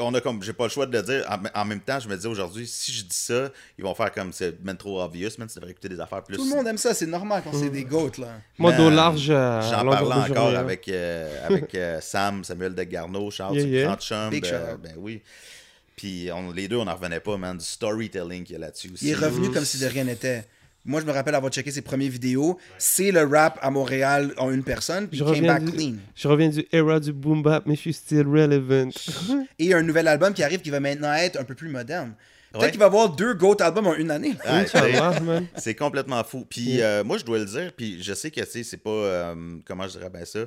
[0.00, 2.08] on a comme j'ai pas le choix de le dire en, en même temps je
[2.08, 5.28] me dis aujourd'hui si je dis ça ils vont faire comme c'est même trop obvious
[5.38, 7.52] man tu devrais écouter des affaires plus Tout le monde aime ça, c'est normal quand
[7.52, 8.40] c'est des goats, là.
[8.58, 10.60] Moi, Man, dos large à j'en parlais encore journée, hein.
[10.60, 13.84] avec euh, avec euh, Sam Samuel Degarneau Charles Yeah, yeah.
[13.86, 14.80] grand chum Big shout-out.
[14.82, 15.20] ben oui
[15.94, 18.90] puis on- les deux on n'en revenait pas man du storytelling qu'il y a là-dessus
[18.94, 20.44] aussi Il est revenu comme si de rien n'était.
[20.86, 22.58] Moi, je me rappelle avoir checké ses premières vidéos.
[22.78, 25.72] C'est le rap à Montréal en une personne, puis Je il came reviens, back du,
[25.72, 25.92] clean.
[26.14, 28.90] je reviens du era du boom bap, mais je suis still relevant.
[29.58, 32.14] Et un nouvel album qui arrive qui va maintenant être un peu plus moderne.
[32.52, 32.70] Peut-être Ouais.
[32.70, 34.34] qu'il va y avoir deux GOAT albums en une année.
[35.56, 36.46] C'est complètement fou.
[36.48, 38.90] Puis euh, moi, je dois le dire, puis je sais que c'est pas.
[38.90, 39.34] euh,
[39.66, 40.40] comment je dirais bien ça?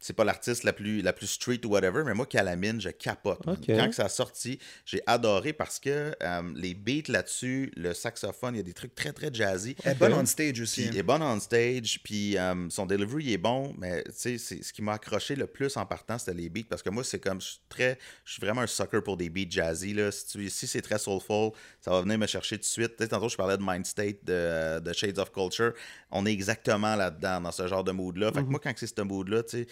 [0.00, 3.44] C'est pas l'artiste la plus, la plus street ou whatever, mais moi, Calamine, je capote.
[3.44, 3.56] man.
[3.60, 3.66] Ok.
[3.76, 8.54] Quand que ça a sorti, j'ai adoré parce que euh, les beats là-dessus, le saxophone,
[8.54, 9.74] il y a des trucs très, très jazzy.
[9.84, 10.82] Elle est bonne on stage aussi.
[10.82, 14.38] Puis il est bon on stage, puis euh, son delivery il est bon, mais tu
[14.38, 17.02] sais, ce qui m'a accroché le plus en partant, c'était les beats, parce que moi,
[17.02, 20.12] c'est comme, je suis très, je suis vraiment un sucker pour des beats jazzy, là.
[20.12, 22.96] Si, tu- si c'est très soulful, ça va venir me chercher tout de suite.
[22.96, 25.72] Tu sais, tantôt, je parlais de Mind State, de, de Shades of Culture,
[26.12, 28.30] on est exactement là-dedans, dans ce genre de mood-là.
[28.32, 29.66] Fait que moi, quand c'est ce mood-là, tu sais,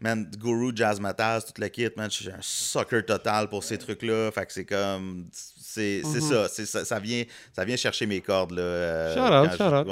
[0.00, 3.78] man, Guru, Jazz Mataz, toute la kit, man, je suis un sucker total pour ces
[3.78, 4.30] trucs-là.
[4.32, 8.52] Fait que c'est comme, c'est c'est ça, ça, ça vient, ça vient chercher mes cordes,
[8.52, 8.62] là.
[8.62, 9.86] euh, Shout out, shout out.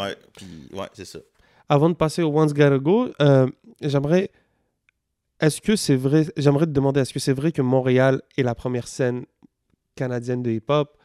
[0.73, 1.19] Ouais, c'est ça.
[1.69, 3.49] Avant de passer au Once Gotta Go, euh,
[3.81, 4.31] j'aimerais.
[5.41, 6.27] Est-ce que c'est vrai.
[6.37, 9.25] J'aimerais te demander, est-ce que c'est vrai que Montréal est la première scène
[9.97, 10.97] canadienne de hip-hop?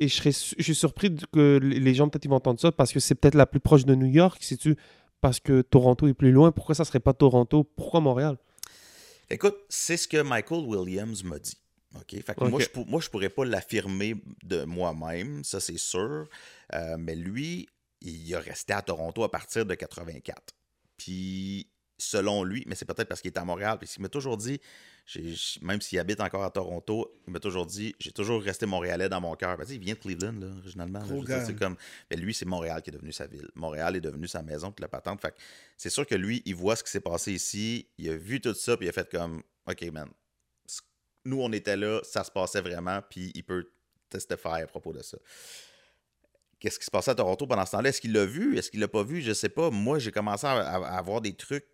[0.00, 2.72] Et je, serais, je suis surpris que les les gens, peut-être, ils vont entendre ça
[2.72, 4.76] parce que c'est peut-être la plus proche de New York, si tu.
[5.24, 6.52] Parce que Toronto est plus loin.
[6.52, 7.64] Pourquoi ça serait pas Toronto?
[7.64, 8.36] Pourquoi Montréal?
[9.30, 11.56] Écoute, c'est ce que Michael Williams m'a dit.
[11.94, 12.22] OK?
[12.22, 16.28] Fait que moi, je moi, je pourrais pas l'affirmer de moi-même, ça c'est sûr.
[16.74, 17.66] Euh, mais lui,
[18.02, 20.54] il a resté à Toronto à partir de 84.
[20.98, 21.68] Puis,
[21.98, 24.60] selon lui, mais c'est peut-être parce qu'il est à Montréal, puis il m'a toujours dit,
[25.62, 29.20] même s'il habite encore à Toronto, il m'a toujours dit, j'ai toujours resté montréalais dans
[29.20, 29.56] mon cœur.
[29.56, 31.00] Ben, tu sais, il vient de Cleveland, là, originalement.
[31.46, 31.76] C'est comme,
[32.10, 33.48] mais lui, c'est Montréal qui est devenu sa ville.
[33.54, 35.20] Montréal est devenu sa maison, puis la patente.
[35.20, 35.34] Fait
[35.76, 38.54] c'est sûr que lui, il voit ce qui s'est passé ici, il a vu tout
[38.54, 40.08] ça, puis il a fait comme, OK, man,
[41.26, 43.70] nous, on était là, ça se passait vraiment, puis il peut
[44.10, 45.16] testifier à propos de ça.
[46.60, 47.90] Qu'est-ce qui se passait à Toronto pendant ce temps-là?
[47.90, 48.56] Est-ce qu'il l'a vu?
[48.56, 49.20] Est-ce qu'il l'a pas vu?
[49.20, 49.70] Je sais pas.
[49.70, 51.66] Moi, j'ai commencé à, à- à avoir des trucs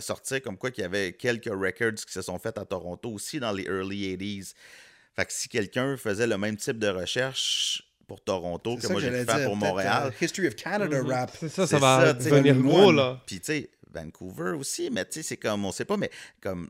[0.00, 3.40] sortir comme quoi qu'il y avait quelques records qui se sont faits à Toronto aussi
[3.40, 4.54] dans les early 80s.
[5.16, 9.08] Fait que si quelqu'un faisait le même type de recherche pour Toronto que moi j'ai
[9.08, 11.10] pu j'allais faire dire, pour Montréal, euh, History of Canada Mhm.
[11.10, 11.30] rap.
[11.40, 13.22] C'est ça, va devenir gros, là.
[13.26, 16.10] puis tu sais, Vancouver aussi, mais tu sais, c'est comme, on sait pas, mais
[16.40, 16.68] comme,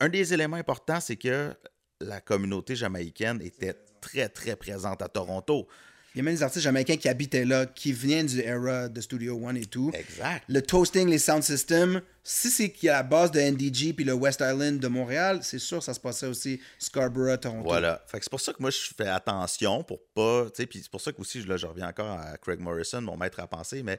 [0.00, 1.54] un des éléments importants, c'est que
[2.00, 5.66] la communauté jamaïcaine était très, très présente à Toronto.
[6.14, 9.00] Il y a même des artistes jamaïcains qui habitaient là, qui viennent du era de
[9.00, 9.90] Studio One et tout.
[9.94, 10.44] Exact.
[10.46, 14.04] Le toasting, les sound systems, si c'est qu'il y a la base de NDG puis
[14.04, 17.64] le West Island de Montréal, c'est sûr ça se passait aussi Scarborough, Toronto.
[17.64, 18.02] Voilà.
[18.06, 20.44] Fait que c'est pour ça que moi, je fais attention pour pas.
[20.46, 23.00] Tu sais, puis c'est pour ça que aussi, là, je reviens encore à Craig Morrison,
[23.00, 23.98] mon maître à penser, mais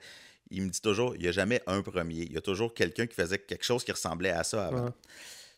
[0.51, 2.22] il me dit toujours, il n'y a jamais un premier.
[2.22, 4.86] Il y a toujours quelqu'un qui faisait quelque chose qui ressemblait à ça avant.
[4.86, 4.91] Ouais.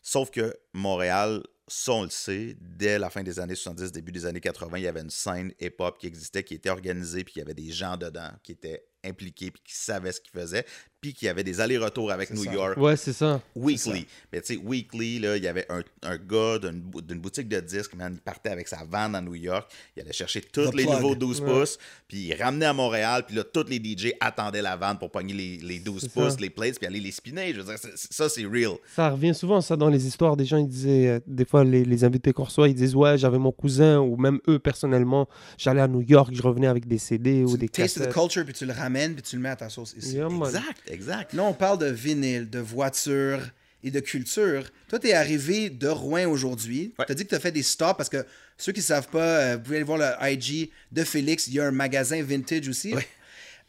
[0.02, 4.26] Sauf que Montréal, ça, on le sait, dès la fin des années 70, début des
[4.26, 7.38] années 80, il y avait une scène hip-hop qui existait, qui était organisée, puis il
[7.40, 10.64] y avait des gens dedans qui étaient impliqués, puis qui savaient ce qu'ils faisaient,
[11.00, 12.52] puis qui avaient des allers-retours avec New ça.
[12.52, 12.76] York.
[12.78, 13.40] Ouais, c'est ça.
[13.54, 14.06] Weekly.
[14.32, 17.48] Mais tu sais, Weekly, là, il y avait un, un gars d'une bou- d'une boutique
[17.48, 20.70] de disques, man, il partait avec sa van à New York, il allait chercher tous
[20.70, 20.96] The les plug.
[20.96, 21.46] nouveaux 12 Ouais.
[21.52, 21.78] pouces,
[22.08, 25.34] puis il ramenait à Montréal, puis là, tous les DJ attendaient la van pour pogner
[25.34, 26.40] les, les 12 C'est pouces, ça.
[26.40, 27.52] les plates, puis aller les spinner.
[27.52, 28.72] Je veux dire, ça, c'est real.
[28.94, 30.36] Ça revient souvent, ça, dans les histoires.
[30.36, 33.16] Des gens, ils disaient, euh, des fois, les, les invités qu'on reçoit, ils disent Ouais,
[33.18, 35.28] j'avais mon cousin, ou même eux, personnellement,
[35.58, 38.14] j'allais à New York, je revenais avec des CD ou Tu des tastes the cassettes.
[38.14, 40.16] culture puis tu le ramènes puis tu le mets à ta sauce ici.
[40.16, 40.28] Yeah.
[40.28, 41.32] Exact, exact.
[41.32, 43.40] Là, on parle de vinyle, de voiture
[43.84, 44.64] et de culture.
[44.88, 46.92] Toi, tu es arrivé de Rouen aujourd'hui.
[46.98, 47.04] Ouais.
[47.06, 48.24] Tu as dit que tu as fait des stops parce que
[48.56, 51.46] ceux qui ne savent pas, euh, vous pouvez aller voir le IG de Félix.
[51.46, 52.94] Il y a un magasin vintage aussi.
[52.94, 53.06] Ouais.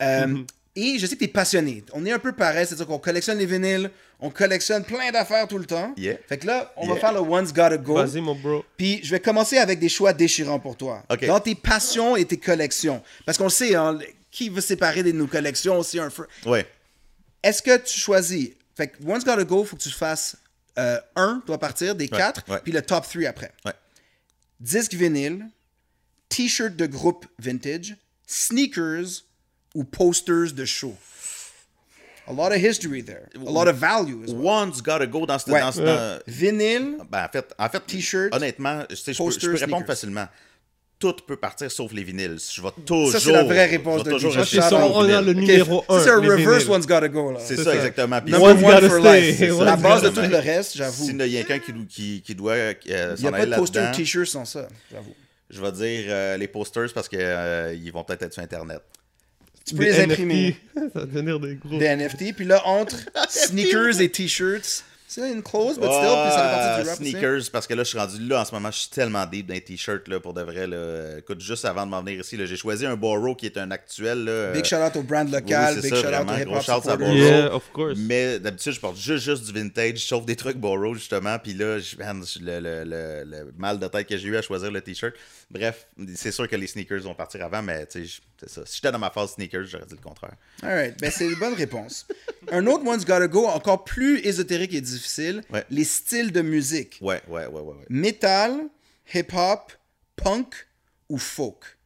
[0.02, 0.38] Euh,
[0.76, 1.84] Et je sais que tu es passionné.
[1.92, 5.58] On est un peu pareil, c'est-à-dire qu'on collectionne les vinyles, on collectionne plein d'affaires tout
[5.58, 5.92] le temps.
[5.98, 6.18] Yeah.
[6.28, 7.96] Fait que là, on va faire le One's Gotta Go.
[7.96, 8.64] Vas-y, mon bro.
[8.78, 11.04] Puis je vais commencer avec des choix déchirants pour toi.
[11.26, 13.02] Dans tes passions et tes collections.
[13.26, 13.98] Parce qu'on le sait, hein,
[14.38, 16.68] qui veut séparer de nos collections aussi un fr- Ouais.
[17.42, 18.52] Est-ce que tu choisis?
[18.76, 20.36] Fait que One's Gotta Go, faut que tu fasses
[20.78, 22.60] euh, un, doit partir, des quatre, ouais.
[22.64, 23.52] puis le top 3 après.
[23.66, 23.74] Ouais.
[24.60, 25.48] Disque vinyle,
[26.30, 27.96] t-shirt de groupe vintage,
[28.28, 29.24] sneakers
[29.74, 30.96] ou posters de show.
[32.28, 33.28] A lot of history there.
[33.36, 34.46] A lot of value as well.
[34.46, 35.50] One's gotta go dans ce.
[35.50, 35.62] Ouais.
[35.62, 39.32] dans ce- dans- Vinyle, Ben, en fait, en fait T-shirt, honnêtement, je, sais, je peux,
[39.32, 39.88] je peux répondre sneakers.
[39.88, 40.28] facilement.
[41.00, 42.38] Tout peut partir sauf les vinyles.
[42.52, 43.12] Je vais toujours.
[43.12, 46.00] Ça, c'est la vraie réponse de toujours les on a le numéro ça, 1.
[46.04, 47.32] c'est un reverse One's Gotta Go.
[47.34, 47.40] là.
[47.40, 47.76] C'est C'est ça, ça.
[47.76, 48.18] exactement.
[48.18, 49.34] One's one gotta for stay.
[49.34, 51.06] C'est La base de tout le reste, j'avoue.
[51.06, 53.92] S'il y a quelqu'un qui, qui, qui doit euh, Il n'y a pas de poster
[53.96, 55.14] t-shirt sans ça, j'avoue.
[55.52, 58.82] je vais dire euh, les posters parce qu'ils vont peut-être être sur Internet.
[59.68, 60.56] Tu peux les imprimer.
[60.74, 61.78] Ça va devenir des gros.
[61.78, 62.34] Des NFT.
[62.36, 62.96] Puis là, entre
[63.30, 67.12] sneakers et t-shirts, c'est une close, but still, puis ça fait partie du rap aussi.
[67.12, 69.48] sneakers, parce que là, je suis rendu là en ce moment, je suis tellement deep
[69.48, 70.68] dans les t-shirts, là, pour de vrai.
[70.68, 71.18] Là.
[71.20, 73.72] Écoute, juste avant de m'en venir ici, là, j'ai choisi un Borrow qui est un
[73.72, 74.26] actuel.
[74.26, 76.34] Là, Big euh, shout out au brand oui, local, c'est big ça, shout out vraiment,
[76.34, 77.08] au hip gros hop shout out à supporters.
[77.08, 77.16] Borrow.
[77.16, 77.98] Yeah, of course.
[77.98, 81.40] Mais d'habitude, je porte juste, juste du vintage, sauf des trucs borrow, justement.
[81.40, 81.96] Puis là, je,
[82.42, 85.14] le, le- le- le mal de tête que j'ai eu à choisir le t-shirt.
[85.50, 88.66] Bref, c'est sûr que les sneakers vont partir avant, mais tu sais, je- c'est ça.
[88.66, 90.34] Si j'étais dans ma phase sneakers, j'aurais dit le contraire.
[90.64, 92.08] Alright, ben c'est une bonne réponse.
[92.52, 95.66] Un autre One's Gotta Go, encore plus ésotérique et difficile, Ouais.
[95.70, 96.98] les styles de musique.
[97.02, 97.74] Ouais, ouais, ouais, ouais.
[97.74, 97.86] ouais.
[97.90, 98.54] Metal,
[99.14, 99.72] hip-hop,
[100.16, 100.68] punk
[101.10, 101.78] ou folk?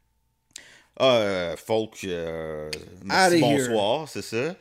[0.99, 2.69] Ah, euh, folk, euh,
[3.03, 4.55] merci, bonsoir, c'est ça.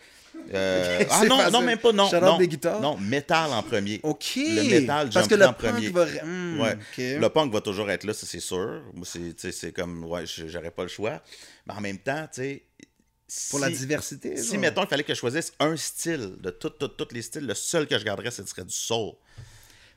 [0.52, 1.52] Euh, ah non, facile.
[1.52, 2.10] non, même pas, non.
[2.20, 2.80] Non, des guitares.
[2.80, 4.00] non, métal en premier.
[4.02, 4.32] OK.
[4.36, 5.88] Le métal Parce que le en punk premier.
[5.90, 6.06] va...
[6.24, 6.78] Hmm, Ouais.
[6.98, 8.82] Le punk va toujours être là, ça c'est sûr.
[9.04, 11.22] C'est, comme, ouais, j'aurais pas le choix.
[11.66, 12.64] Mais en même temps, tu sais.
[13.50, 14.36] Pour la diversité.
[14.36, 14.58] Si, genre.
[14.60, 17.54] mettons, il fallait que je choisisse un style de tous tout, tous les styles, le
[17.54, 19.12] seul que je garderais, ce serait du soul.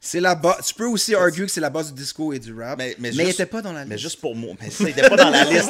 [0.05, 0.65] C'est la base.
[0.67, 2.77] Tu peux aussi argue que c'est la base du disco et du rap.
[2.77, 3.89] Mais, mais, il juste- était pas dans la liste.
[3.89, 4.53] Mais juste pour moi.
[4.61, 5.69] Mais ça, il était pas dans la liste.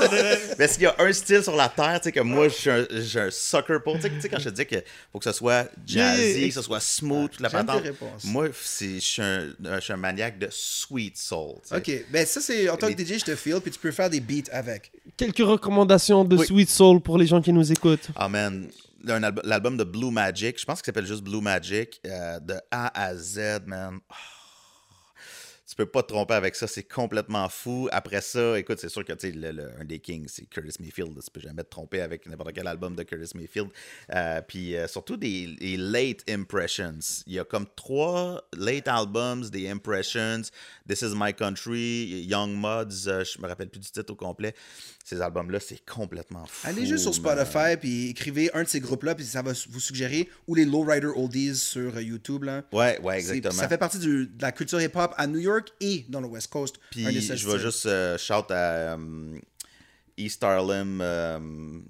[0.57, 2.69] mais s'il y a un style sur la terre, tu sais, que moi, je suis
[2.71, 3.95] un, je suis un sucker pour.
[3.97, 4.81] Tu sais, tu sais, quand je te dis qu'il
[5.11, 6.47] faut que ce soit jazzy, yeah.
[6.47, 7.83] que ce soit smooth, toute la patente.
[8.23, 11.57] Moi, c'est- je suis un, je suis un maniaque de sweet soul.
[11.71, 14.09] Ok, ben ça c'est en tant que DJ, je te feel, puis tu peux faire
[14.09, 14.91] des beats avec.
[15.15, 16.47] Quelques recommandations de Oui.
[16.47, 18.07] Sweet Soul pour les gens qui nous écoutent.
[18.15, 18.69] Ah un alb-
[19.03, 20.59] l'album de Blue Magic.
[20.59, 21.99] Je pense qu'il s'appelle juste Blue Magic.
[22.05, 23.99] euh, de A à Z, man.
[24.09, 24.13] Oh.
[25.65, 27.89] Tu peux pas te tromper avec ça, c'est complètement fou.
[27.91, 31.17] Après ça, écoute, c'est sûr que le- le- un des kings, c'est Curtis Mayfield.
[31.23, 33.69] Tu peux jamais te tromper avec n'importe quel album de Curtis Mayfield.
[34.13, 36.99] Euh, puis euh, surtout des, des late impressions.
[37.25, 40.41] Il y a comme trois late albums, des impressions.
[40.87, 44.53] This is My Country, Young Mods, je me rappelle plus du titre au complet.
[45.05, 46.65] Ces albums-là, c'est complètement fou.
[46.67, 47.13] Allez juste sur.
[47.13, 51.07] Spotify puis écrivez un de ces groupes-là puis ça va vous suggérer ou les Lowrider
[51.07, 52.63] Oldies sur euh, YouTube là.
[52.71, 53.53] Ouais, ouais, exactement.
[53.53, 56.47] Ça fait partie du- de la culture hip-hop à New York et dans le West
[56.49, 56.77] Coast.
[56.89, 59.41] Puis je vais juste euh, shout à um,
[60.15, 61.39] East Harlem euh,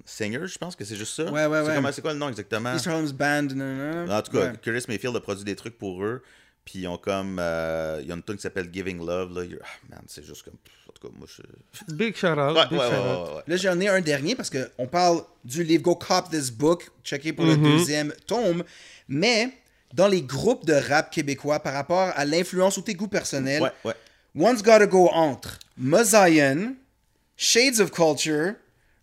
[0.04, 1.30] Singer, je pense que c'est juste ça.
[1.30, 1.92] Ouais, ouais, ouais.
[1.92, 2.74] C'est quoi le nom exactement?
[2.74, 3.42] East Harlem's Band.
[3.54, 4.18] nanana.
[4.18, 4.52] En tout cas, Ouais.
[4.60, 6.20] Curtis Mayfield a produit des trucs pour eux.
[6.64, 7.38] Puis ils ont comme.
[7.38, 9.38] euh, Il y a une tune qui s'appelle Giving Love.
[9.38, 9.42] Là.
[9.62, 10.54] Ah, man, c'est juste comme.
[11.04, 11.26] En tout cas, moi,
[11.88, 11.94] je.
[11.94, 12.56] Big shout out.
[12.56, 13.28] Ouais, big ouais, ouais, shout out.
[13.28, 13.42] ouais, ouais.
[13.46, 17.32] Là, j'en ai un dernier parce qu'on parle du livre Go Cop This Book, checké
[17.32, 17.62] pour le Mm-hmm.
[17.78, 18.64] deuxième tome.
[19.08, 19.50] Mais
[19.92, 23.70] dans les groupes de rap québécois, par rapport à l'influence ou tes goûts personnels, Ouais,
[23.84, 23.94] ouais.
[24.36, 26.74] One's Gotta Go entre Mosaïen,
[27.36, 28.54] Shades of Culture,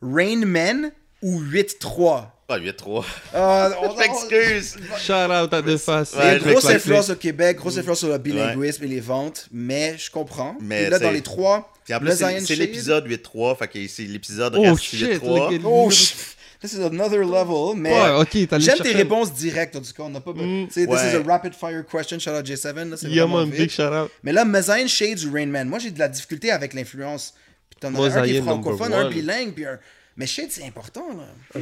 [0.01, 0.91] Rain Man
[1.21, 2.25] ou 8-3.
[2.53, 3.05] Ah, 8-3.
[3.33, 4.75] Ah, on- Je m'excuse.
[4.99, 6.13] Shout out à deux faces.
[6.13, 8.83] Ouais, Il y je a une grosse influence au Québec, grosse influence sur le bilinguisme
[8.83, 10.55] et les ventes, mais je comprends.
[10.61, 13.07] Mais Et là, c'est- dans les trois, Puis en plus, c'est Mosaïen c'est Shade- l'épisode
[13.07, 13.55] 8-3.
[13.55, 14.99] Fait que c'est l'épisode Oh reste shit.
[15.21, 15.49] 8-3.
[15.51, 16.13] look at- Oh, sh-
[16.61, 19.93] this is another level, mais Ouais, ok, t'as allé j'aime tes réponses directes, en tout
[19.97, 20.31] cas, on n'a pas...
[20.31, 21.11] Mm, tu sais, This ouais.
[21.11, 23.61] is a rapid fire question, shout out J7, là, c'est Yeah, vraiment man, vite.
[23.61, 24.11] big shout out.
[24.23, 27.33] Mais là, Mosaïen Shades ou Rain Man, moi j'ai de la difficulté avec l'influence.
[27.69, 27.93] Puis t'en as un
[28.25, 29.13] qui est Mosaïen francophone, un one.
[29.13, 29.79] bilingue, puis un...
[30.17, 31.59] Mais Shades, c'est important, là.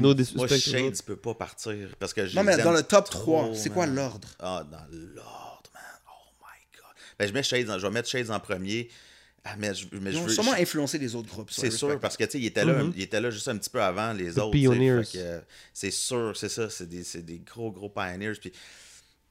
[0.00, 0.48] No Moi.
[0.48, 1.88] Shades peut pas partir.
[1.98, 4.28] Parce que je Non, mais dans le top trop, 3, c'est quoi l'ordre?
[4.38, 5.82] Ah, dans l'ordre, man.
[6.06, 6.94] Oh my god.
[7.18, 8.88] Ben, je mets Shades, en- je vais mettre Shades en premier.
[9.44, 10.32] Ah, mais je, mais Ils je ont veux.
[10.34, 11.50] sûrement je- influencé les autres groupes.
[11.50, 13.56] ça, c'est sûr, parce que, tu sais, il était, là, il était là juste un
[13.56, 14.50] petit peu avant les autres.
[14.52, 14.62] tu
[15.18, 15.40] que, euh,
[15.72, 16.68] C'est sûr, c'est ça.
[16.68, 18.34] C'est des, c'est des gros, gros pioneers.
[18.40, 18.52] Puis,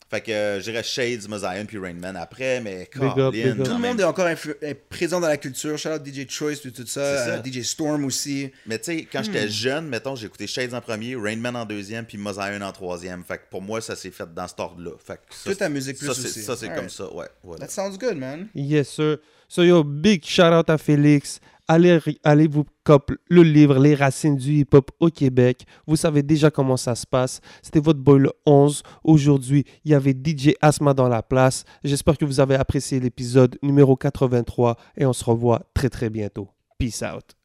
[0.10, 3.30] fait que euh, je dirais Shades, Mosaïen, puis Rain Man après, mais Big up, Colin,
[3.32, 3.64] big up.
[3.64, 5.78] Tout le monde est encore est présent dans la culture.
[5.78, 8.51] Shout out DJ Choice puis tout ça, euh, DJ Storm aussi.
[8.66, 9.24] Mais tu sais, quand Hmm.
[9.26, 12.72] j'étais jeune, mettons, j'ai écouté Shades en premier, Rain Man en deuxième, puis Mosaïen en
[12.72, 13.24] troisième.
[13.24, 14.91] Fait que pour moi, ça s'est fait dans cet ordre-là.
[15.05, 16.41] Fait que ça, Toute ta musique plus ça, c'est- aussi.
[16.41, 17.28] Ça, c'est comme ça, ouais.
[17.43, 17.68] Voilà.
[17.68, 18.47] That sounds good, man.
[18.55, 19.18] Yes, sir.
[19.47, 21.39] So, yo, big shout out à Félix.
[21.70, 25.67] Allez, vous cop le livre Les racines du hip-hop au Québec.
[25.86, 27.41] Vous savez déjà comment ça se passe.
[27.61, 28.82] C'était votre boy le 11.
[29.03, 31.65] Aujourd'hui, il y avait DJ Asma dans la place.
[31.84, 36.49] J'espère que vous avez apprécié l'épisode numéro 83 et on se revoit très très bientôt.
[36.80, 37.39] Peace out.